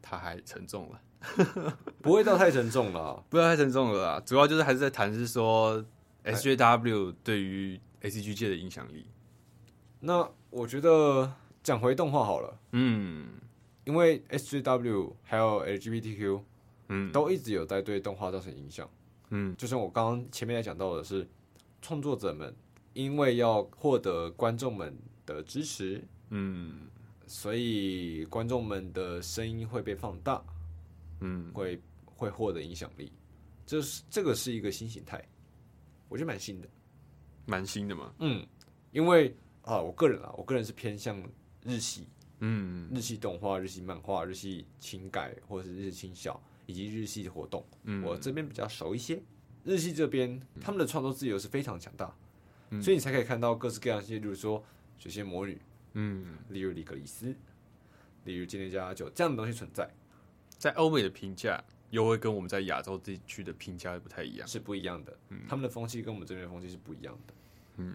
[0.00, 1.00] 它还沉重了。
[2.00, 4.22] 不会到太沉重了，不要太沉重了啦。
[4.24, 5.84] 主要就是还是在谈，是说
[6.24, 9.06] SJW 对于 ACG 界的影响力。
[10.00, 13.26] 那我觉得讲回动画好了，嗯，
[13.84, 16.40] 因为 SJW 还有 LGBTQ，
[16.90, 18.88] 嗯，都一直有在对动画造成影响，
[19.30, 21.28] 嗯，就像我刚刚前面也讲到的是，
[21.82, 22.54] 创作者们
[22.92, 26.88] 因为要获得观众们的支持，嗯，
[27.26, 30.42] 所以观众们的声音会被放大。
[31.20, 33.12] 嗯，会会获得影响力，
[33.66, 35.20] 这是这个是一个新形态，
[36.08, 36.68] 我觉得蛮新的，
[37.44, 38.14] 蛮新的嘛。
[38.20, 38.46] 嗯，
[38.92, 41.20] 因为啊，我个人啊，我个人是偏向
[41.64, 42.06] 日系，
[42.38, 49.18] 嗯，日系动画、日系漫画、日系情改或者是日系轻小以及日系的活动，嗯，我这边比较熟一些。
[49.64, 52.14] 日系这边他们的创作自由是非常强大，
[52.70, 54.62] 嗯，所以你才可以看到各式各样些，例如说
[54.98, 55.58] 水仙魔女，
[55.94, 57.34] 嗯，例如里格里斯，
[58.24, 59.88] 例如今天加酒这样的东西存在。
[60.58, 65.16] 在欧美的评价又会跟我们在亚洲地区的评价不太一样，是不一样的。
[65.30, 67.34] 嗯，他们的风气跟我们这边的风气是不一样的。
[67.76, 67.94] 嗯，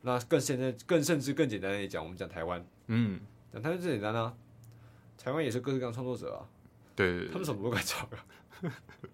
[0.00, 3.20] 那更现在更甚至更简单的讲，我们讲台湾，嗯，
[3.52, 4.34] 讲台湾最简单啊，
[5.18, 6.48] 台湾也是各式各样创作者啊。
[6.94, 8.16] 对，对，对，他们什么都敢创啊。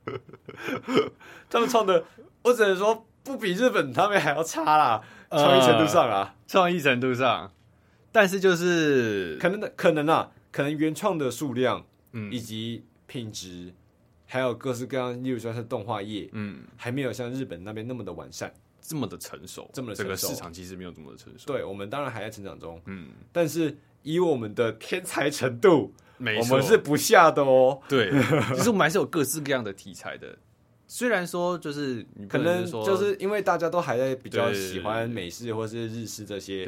[1.48, 2.04] 他们创的，
[2.42, 7.52] 我只能说不比日本他们还要差啦，创意程度上啊，创意程度上，
[8.12, 11.86] 但是就是可能的可能啊，可能原创的数量。
[12.12, 13.72] 嗯，以及品质，
[14.26, 21.46] 还有各式各样，例如说是动画业，嗯，还没有像日本那边那么的完善，这么的成熟，这么的成熟，这个市场其实没有这么的成熟。
[21.46, 27.80] 对，我们当然还在成长中，嗯，但是以我们的天才程度，我们是不下的哦。
[27.88, 28.10] 对，
[28.54, 30.36] 其实我们还是有各式各样的题材的。
[30.92, 36.66] 虽然说，就是可能就是因为大家都还在比较喜欢美式或是日式这些，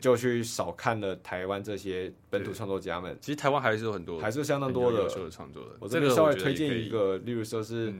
[0.00, 3.18] 就去少看了台湾这些本土创作家们。
[3.20, 5.70] 其实台湾还是有很多，还是相当多的优秀的创作的。
[5.80, 7.92] 我这边稍微推荐一个，例如说是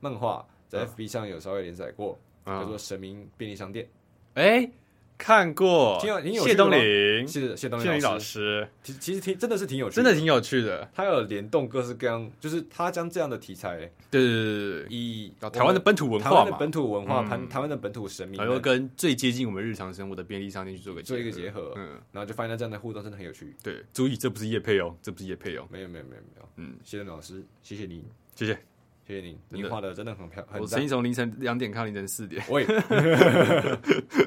[0.00, 3.86] 漫画，在 FB 上有稍微连载过，叫做《神明便利商店》。
[4.34, 4.70] 哎。
[5.16, 8.68] 看过，挺有挺有谢东林，是谢东林老师。
[8.82, 10.88] 其其实挺真的是挺有趣，真的挺有趣的。
[10.92, 13.78] 他有联动各式各样，就是他将这样的题材，
[14.10, 23.54] 对对对对，以台湾的本土文化，台湾的本土文化，台台湾的本土神明，然后跟最接近我们日常生活的便利商店去做个做一个结合，嗯，然后就发现这样的互动真的很有趣。
[23.62, 28.04] 对，注意这不是叶配哦，这不是叶配哦，没有没有没有没有，嗯，谢东老师，谢谢你，
[28.34, 28.73] 谢谢。
[29.06, 30.60] 谢谢你，你画的真的很漂亮。
[30.60, 32.42] 我曾经从凌晨两点看到凌晨四点。
[32.48, 32.66] 我也，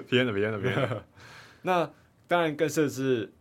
[0.07, 1.03] 偏了偏了偏了。
[1.63, 1.89] 那
[2.27, 3.31] 当然更甚是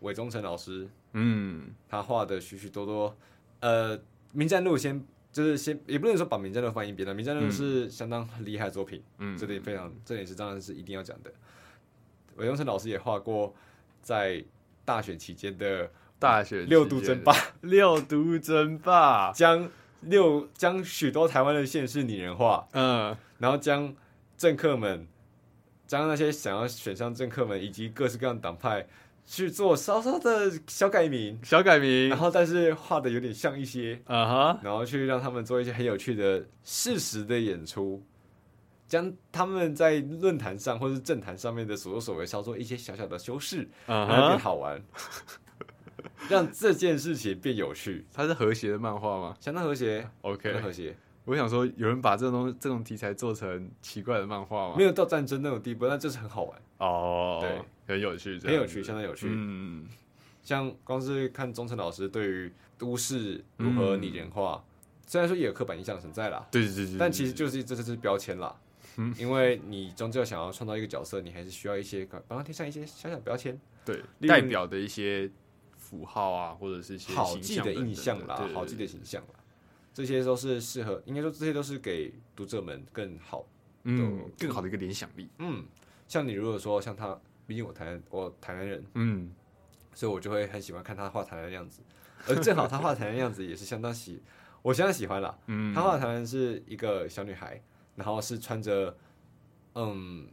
[0.00, 3.16] 韦忠诚老师，嗯，他画的许许多多。
[3.60, 3.98] 呃，
[4.32, 11.32] 《民战路》先就是先，也不能说把《民战路》翻一边了，《民战路》是相当厉害的作品，嗯，这点非常，这点是当然是一定要讲的。
[12.36, 13.52] 韦忠诚老师也画过
[14.00, 14.44] 在
[14.84, 19.68] 大选期间的大选六都争霸，六都争霸将
[20.00, 23.94] 六将许多台湾的县市拟人化，嗯，然后将
[24.36, 25.06] 政客们
[25.86, 28.86] 将那些想要选上政客们以及各式各样的党派。
[29.30, 38.02] 去做稍稍的小改名，小改名，然后但是画的有点像一些，啊哈，然后去让他们做一些很有趣的事实的演出，
[38.86, 44.82] 将他们在论坛上或是政坛上面的所作所为稍做一些小小的修饰，啊，然后变好玩，
[46.28, 48.04] 让这件事情变有趣。
[48.12, 49.36] 它是和谐的漫画吗？
[49.40, 50.96] 相当和谐，OK，很和谐。
[51.24, 54.74] 我想说，有人把这种东这种题材做成奇怪的漫画吗？
[54.76, 57.60] 没有到战争那种地步，但就是很好玩哦，对。
[57.86, 59.28] 很有趣，很有趣，相当有趣。
[59.30, 59.86] 嗯，
[60.42, 64.62] 像光是看钟诚老师对于都市如何拟人化，
[65.06, 68.54] 虽然说也有刻板印象存在啦，对对对，但其实就是这就是标签啦。
[68.98, 75.30] 嗯，因为你终究想要创造一个角色，你还是需要一些帮他贴上一些小小标签，对，代表的一些
[75.88, 79.34] 符号啊，或者是一些好记的印象啦，好记的形象啦，
[79.94, 83.44] 这些都是适合，应该说这些都是给读者们更好，
[83.84, 85.28] 嗯，更好的一个联想力。
[85.38, 85.64] 嗯，
[86.06, 87.18] 像你如果说像他。
[87.48, 89.32] 毕竟我台我台南人，嗯，
[89.94, 91.80] 所以我就会很喜欢看他画台南的样子，
[92.26, 94.22] 而正好他画台南的样子也是相当喜，
[94.60, 95.38] 我相当喜欢啦。
[95.46, 97.58] 嗯，他画台南是一个小女孩，
[97.96, 98.94] 然后是穿着，
[99.76, 100.28] 嗯，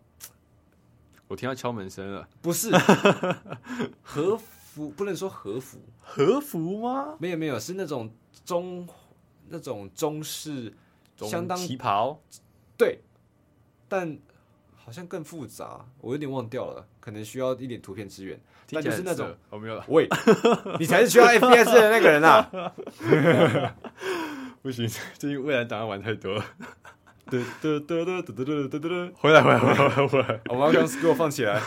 [1.29, 2.75] 我听到敲门声了，不是
[4.03, 4.37] 和
[4.75, 7.15] 服，不能说和服，和服吗？
[7.19, 8.13] 没有没有，是那种
[8.43, 8.87] 中
[9.49, 10.73] 那种中式，
[11.17, 12.19] 相当旗袍，
[12.77, 12.99] 对，
[13.87, 14.17] 但。
[14.77, 18.39] 好像更复杂，我有点忘掉了，可能需要一点图片支援。
[18.69, 19.83] 那就是那种我没有了。
[19.87, 20.07] 喂，
[20.79, 22.47] 你才是需要 FPS 的那个人啊！
[24.61, 26.45] 不行，最近未来档案玩太多了。
[27.31, 30.39] 得得得得得得得得回来回来回来回来！
[30.49, 31.59] 我们要将 School 放起来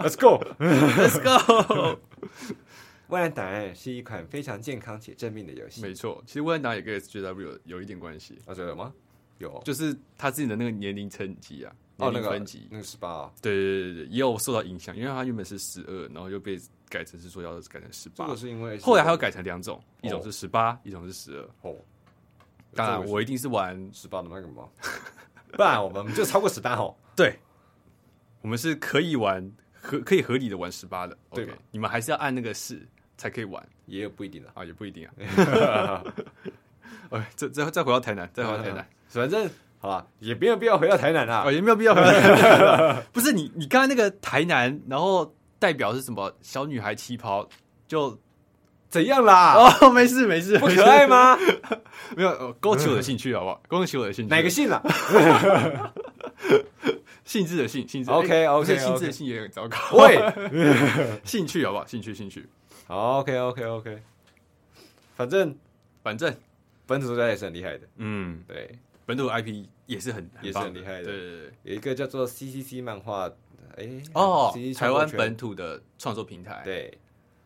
[0.00, 2.00] ，Let's go，Let's go。
[3.08, 5.80] 未来档案是一款非常健康且正面的游戏。
[5.82, 8.38] 没错，其实未来档案也跟 SJW 有有一点关系。
[8.46, 8.92] 啊，真的吗？
[9.38, 11.72] 有，就是他自己的那个年龄层级啊。
[11.98, 16.60] 哦，那个分级，那个十八，对对对对，也有受到影响，因为他原本是十二，然后又被
[16.90, 18.26] 改成是说要改成十八。
[18.26, 21.48] 这个是因为后来还要改成两种，一种是十八，一种是十二。
[21.62, 21.74] 哦，
[22.74, 24.68] 当然我一定是玩十八的那个吗？
[25.56, 26.94] 不然我们就超过十八哦。
[27.16, 27.38] 对，
[28.42, 29.50] 我们是可以玩
[29.86, 36.02] 合可以合理的玩十八的，对，你们还是要按那个试才可以玩，也有不一定的啊，也不一定啊。
[37.10, 39.48] 哎，再再再回到台南，再回到台南， 反正。
[39.78, 43.02] 好吧，也没有必要回到台南啊，也没有必要回到 台南。
[43.12, 46.34] 不是你，你刚才那个台南，然后代表是什么？
[46.40, 47.46] 小女孩旗袍
[47.86, 48.18] 就
[48.88, 49.52] 怎样啦？
[49.54, 51.36] 哦，没事没事，不可爱吗？
[52.16, 53.62] 没有，勾起我的兴趣好不好？
[53.68, 54.34] 勾起我的兴趣。
[54.34, 54.82] 哪个姓啊？
[57.26, 58.10] 兴致的性，性质。
[58.10, 59.76] OK OK，性质的性也很糟糕。
[59.98, 60.16] 喂，
[61.24, 61.86] 兴趣好不好？
[61.86, 62.48] 兴趣兴趣。
[62.86, 64.02] 好 OK OK OK，
[65.14, 65.54] 反正
[66.02, 66.34] 反正
[66.86, 67.86] 本土作家也是很厉害的。
[67.96, 68.78] 嗯，对。
[69.04, 73.30] 本土 IP 也是很也是很厉害的，对对对，有一个叫做 CCC 漫画，
[73.76, 76.92] 哎哦，台湾本土的创作平台，对，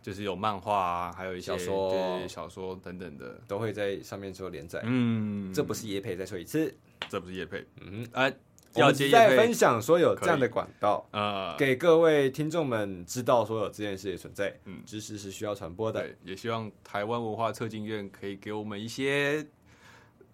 [0.00, 4.80] 就是有漫画啊，还有一些小说、小说等等的，都会在上面做连载。
[4.84, 6.74] 嗯，这不是叶配，再说一次，
[7.10, 7.62] 这不是叶配。
[7.82, 8.34] 嗯，哎，
[8.74, 14.54] 要再分享说有这样的管道啊，给各位听众们知道说有这件事的存在。
[14.64, 19.46] 嗯，知识是需要传播的，也希望台湾文化策进院可以给我们一些。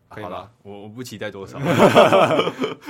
[0.08, 0.48] 可以吗？
[0.62, 1.58] 我 我不期待多少，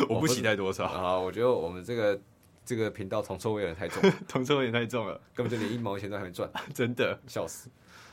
[0.06, 1.18] 我不期待多少啊！
[1.18, 2.20] 我觉得我们这个
[2.62, 7.70] 这个频道铜臭味有点太重，铜臭味有点太重了，根本就连一毛钱都还没赚， 真的笑死！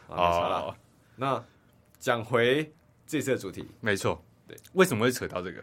[0.07, 0.73] 啊，
[1.17, 1.43] 那
[1.99, 2.71] 讲回
[3.05, 5.61] 这次的主题，没错，对，为什么会扯到这个？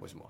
[0.00, 0.24] 为什么？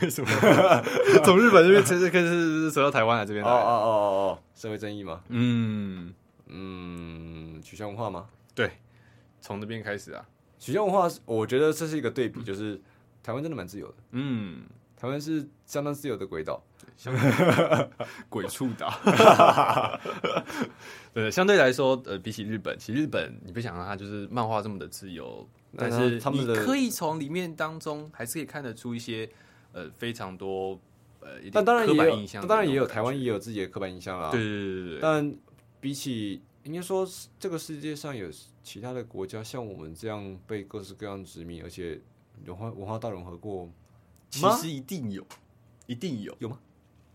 [0.00, 0.28] 为什么？
[1.24, 3.44] 从日本这边开始开始走到台湾来这边？
[3.44, 5.22] 哦哦哦哦哦，社会正义吗？
[5.28, 6.12] 嗯
[6.48, 8.26] 嗯，取消文化吗？
[8.54, 8.70] 对，
[9.40, 10.24] 从这边开始啊。
[10.58, 12.80] 取消文化，我觉得这是一个对比，就是
[13.22, 13.94] 台湾真的蛮自由的。
[14.10, 14.64] 嗯，
[14.96, 16.26] 台湾是相当自由的
[17.04, 17.88] 鬼岛，
[18.28, 18.92] 鬼畜岛。
[21.14, 29.28] 对，相对来说，呃，比起日本，其实日本你不想让它就是漫画这么的自由，但是他们可以从里面当中还是可以看得出一些
[29.72, 30.78] 呃非常多
[31.20, 34.30] 呃，但当然也有，当然也有台湾也有自己的刻板印象啦。
[34.30, 35.34] 对对对对，但
[35.80, 36.42] 比起。
[36.64, 37.04] 应该说，
[37.40, 38.28] 这个世界上有
[38.62, 42.00] 其他的国家像我们这样被各式各样殖民，而且
[42.46, 43.68] 文化文化大融合过，
[44.30, 45.26] 其实一定有，
[45.88, 46.56] 一定有，有吗？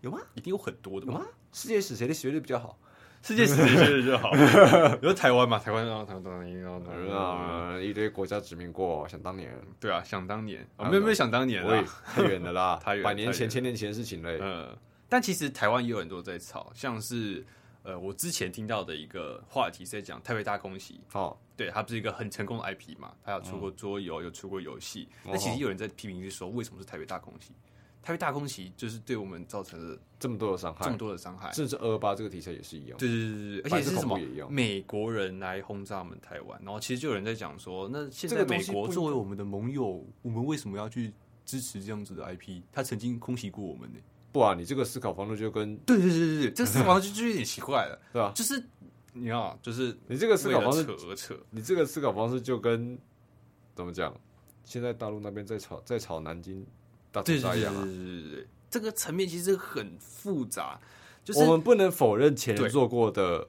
[0.00, 0.18] 有吗？
[0.34, 1.24] 一定有很多的有吗？
[1.52, 2.78] 世界史谁的学历比较好？
[3.20, 4.30] 世界史谁 学历比较好？
[5.00, 6.64] 比如台湾嘛，台湾啊，台湾当年
[7.12, 14.38] 啊，一堆国家殖民过，想当年，对啊，想当年，没有没有想当年啊，太远了啦，太远，百年前、千年前的事情嘞。
[14.40, 14.76] 嗯，
[15.08, 17.44] 但其实台湾也有很多在吵，像是
[17.82, 27.52] 呃，我之前听到的一个话题是在讲《台北大空袭》哦，对，它不是一个很成功的 IP 嘛，它有出过桌游，有出过游戏，那其实有人在批评，是说为什么是台北大空袭？
[28.08, 32.96] 台北大空袭就是对我们造成了这么多的伤害，这么多的伤害，甚至二二八这个题材也是一样。
[32.96, 34.18] 对对对对，而且是什么？
[34.48, 41.12] 美国人来轰炸我们台湾，然后其实就有人在讲说，那现在美国作为我们的盟友，我们为什么要去
[41.44, 42.62] 支持这样子的 IP？
[42.72, 43.98] 他曾经空袭过我们呢？
[44.32, 48.32] 不啊，你这个思考方式就跟对对对对对， 这个思考方式就就有点奇怪了，对吧？
[48.34, 48.64] 就是
[49.12, 52.98] 你啊，就是你这个思考方式扯扯，你这个思考方式就跟
[53.74, 54.18] 怎么讲？
[54.64, 56.66] 现在大陆那边在吵在吵南京
[57.10, 57.84] 大屠杀一样啊！
[57.84, 58.46] 对对对对。
[58.70, 60.78] 这个层面其实很复杂，
[61.24, 63.48] 就是我们不能否认前人做过的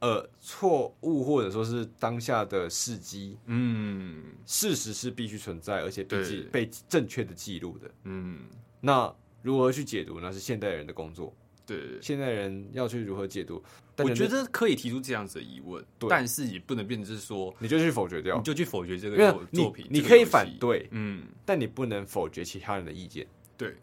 [0.00, 3.38] 呃错误，或者说是当下的事迹。
[3.46, 7.90] 嗯，事实是必须存在，而且必须被正确的记录的。
[8.04, 8.40] 嗯，
[8.80, 9.10] 那
[9.40, 11.34] 如何去解读，呢是现代人的工作。
[11.64, 13.64] 对，现代人要去如何解读？
[13.98, 19.16] 我觉得可以提出这样子的疑问，对但是也不能变成是说你就去否决掉，你就去否决这个
[19.52, 19.86] 作品。
[19.90, 23.26] 你可以反对，嗯，但你不能否决其他人的意见。
[23.56, 23.76] 对。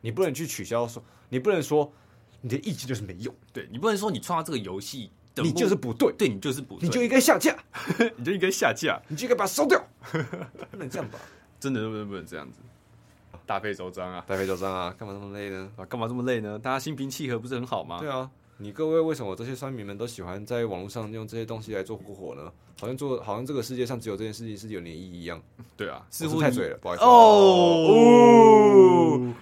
[0.00, 1.92] 你不能去取消说，你不能说
[2.40, 7.58] 你的意见就是没用，对，你不能说你创造这个游戏，你就是不对，对你就是不对，你就应该下架，
[8.16, 9.84] 你就应该下架，你就应该把它烧掉，
[10.70, 11.18] 不能这样吧？
[11.58, 12.60] 真的不能不能这样子，
[13.44, 15.68] 大费周章啊，大费周章啊，干嘛这么累呢？
[15.74, 16.56] 啊，干嘛这么累呢？
[16.56, 17.98] 大家心平气和不是很好吗？
[17.98, 18.30] 对啊，
[18.60, 22.52] 你各位为什么这些酸民们都喜欢在网络上用这些东西来做火火呢？
[22.80, 25.40] 好像做好像这个世界上只有这件事情是有意义一样。
[25.76, 29.32] 对啊，似乎太嘴了，不好意思哦。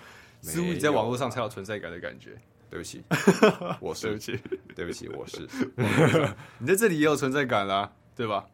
[0.43, 2.37] 似乎你在网络上才有存在感的感觉。
[2.69, 3.03] 对不起，
[3.81, 4.39] 我是对不起，
[4.75, 5.49] 对不起，我是。
[6.59, 8.45] 你在这里也有存在感啦，对吧？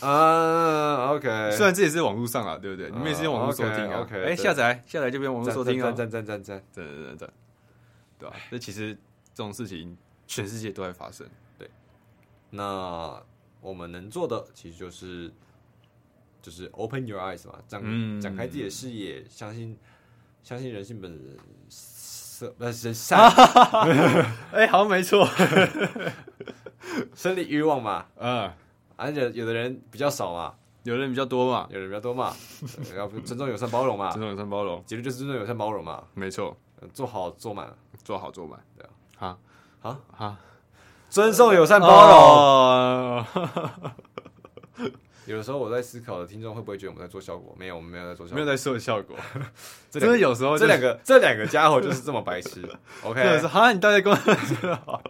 [0.00, 1.50] 啊，OK。
[1.52, 2.90] 虽然这也是网络上啊，对不对？
[2.90, 4.00] 你们也是用网络收听啊。
[4.00, 4.22] OK。
[4.24, 5.92] 哎，下载下载就变网络收听啊。
[5.92, 7.30] 赞赞赞赞赞赞赞赞赞。
[8.18, 8.36] 对吧？
[8.50, 8.96] 这其实
[9.34, 11.26] 这种事情全世界都在发生。
[11.58, 11.70] 对。
[12.50, 13.22] 那
[13.60, 15.32] 我们能做的其实就是
[16.40, 19.76] 就是 open your eyes 嘛，展展开自己的视野，相信。
[20.44, 23.16] 相信人性本色，不是善。
[24.50, 25.24] 哎，好像没错，
[27.14, 28.50] 生理欲望嘛，嗯，
[28.96, 30.52] 而且有的人比较少嘛，
[30.82, 32.34] 有的人比较多嘛，有的人比较多嘛，
[32.96, 36.56] 要尊重、友善、包容嘛，尊重、友善、包容，其实就是尊重、友善、包容嘛，没错，
[36.92, 37.72] 做好做满，
[38.02, 38.90] 做好做满，对啊，
[39.22, 39.38] 好，
[39.78, 40.36] 好，好，
[41.08, 43.24] 尊重、友善、包容。
[45.26, 47.54] 有的时候我在思考的听众会不会觉得我们在做效果？
[47.56, 49.16] 没有，我们没有在做效果，没有在做效果。
[49.92, 52.68] 真的有时候这两个这两个家伙就是这么白痴。
[53.04, 54.16] OK，好，你大家跟我
[54.84, 55.00] 好。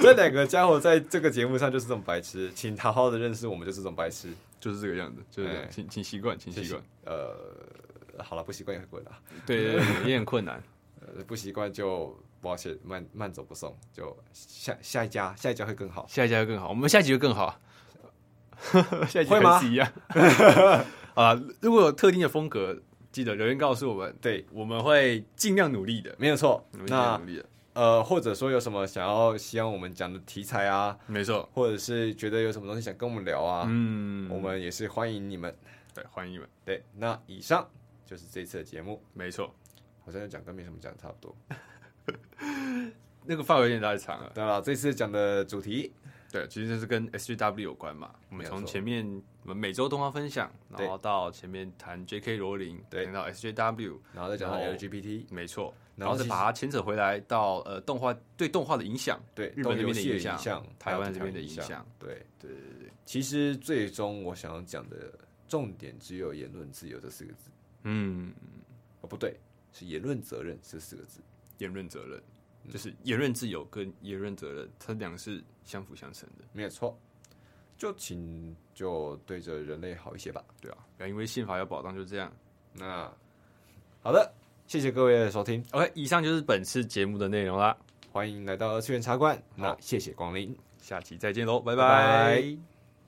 [0.00, 6.82] 这两个家伙在这个节目上就是这么白痴，请好好的认识我们就是这种白痴，就是这个样子，就是请请习惯，请习惯。
[7.04, 9.12] 呃，好了，不习惯也很困难。
[9.44, 9.74] 对，
[10.06, 10.62] 也很困难。
[11.02, 17.60] 呃，不习惯就抱歉，慢慢走不送，就下下一家，下一家会更好，下一家会更好，我们下一集会更好。
[19.08, 19.88] 下一集会吗一样
[21.14, 21.40] 啊！
[21.60, 22.76] 如果有特定的风格，
[23.12, 24.16] 记得留言告诉我们。
[24.20, 26.68] 对，我们会尽量努力的，没有错。
[26.88, 27.20] 那
[27.74, 31.48] 呃，或者说有什么想要希望我们讲的题材啊，没错。
[31.54, 35.56] 或者是觉得有什么东西想跟我们聊啊，嗯，我们也是欢迎你们。
[35.94, 36.48] 对，欢迎你们。
[36.64, 37.64] 对，那以上
[38.04, 39.54] 就是这次的节目，没错。
[40.04, 41.36] 好像讲跟没什么讲的差不多，
[43.24, 44.30] 那个范围有点太长了。
[44.34, 45.92] 对了，这次讲的主题。
[46.30, 48.14] 对，其实就是跟 SJW 有关嘛。
[48.28, 52.36] 我们从前面我们每周动画分享，然后到前面谈 J.K.
[52.36, 62.92] 罗琳，对，谈到 SJW，然后再讲到 LGBT，没错，然后再把它牵扯回来到呃动画对动画的影响，对日本这边的影响，台湾这边的影响，对对对对。
[63.06, 65.10] 其实最终我想要讲的
[65.48, 67.50] 重点只有言论自由这四个字。
[67.84, 68.34] 嗯，
[69.00, 69.40] 哦不对，
[69.72, 71.22] 是言论责任这四个字。
[71.58, 72.20] 言论责任。
[72.70, 76.98] 就是言论自由跟言论责任，它两个是相辅相成的，没有错。
[77.78, 82.30] 就请就对着人类好一些吧，对啊，不要因为宪法要保障，就这样。
[82.74, 83.10] 那
[84.02, 84.30] 好的，
[84.66, 85.64] 谢谢各位的收听。
[85.70, 87.74] OK，以上就是本次节目的内容啦。
[88.12, 91.86] 欢迎来到二次元茶馆，那谢谢光临，下期再见喽，拜拜。
[91.88, 92.77] 拜拜。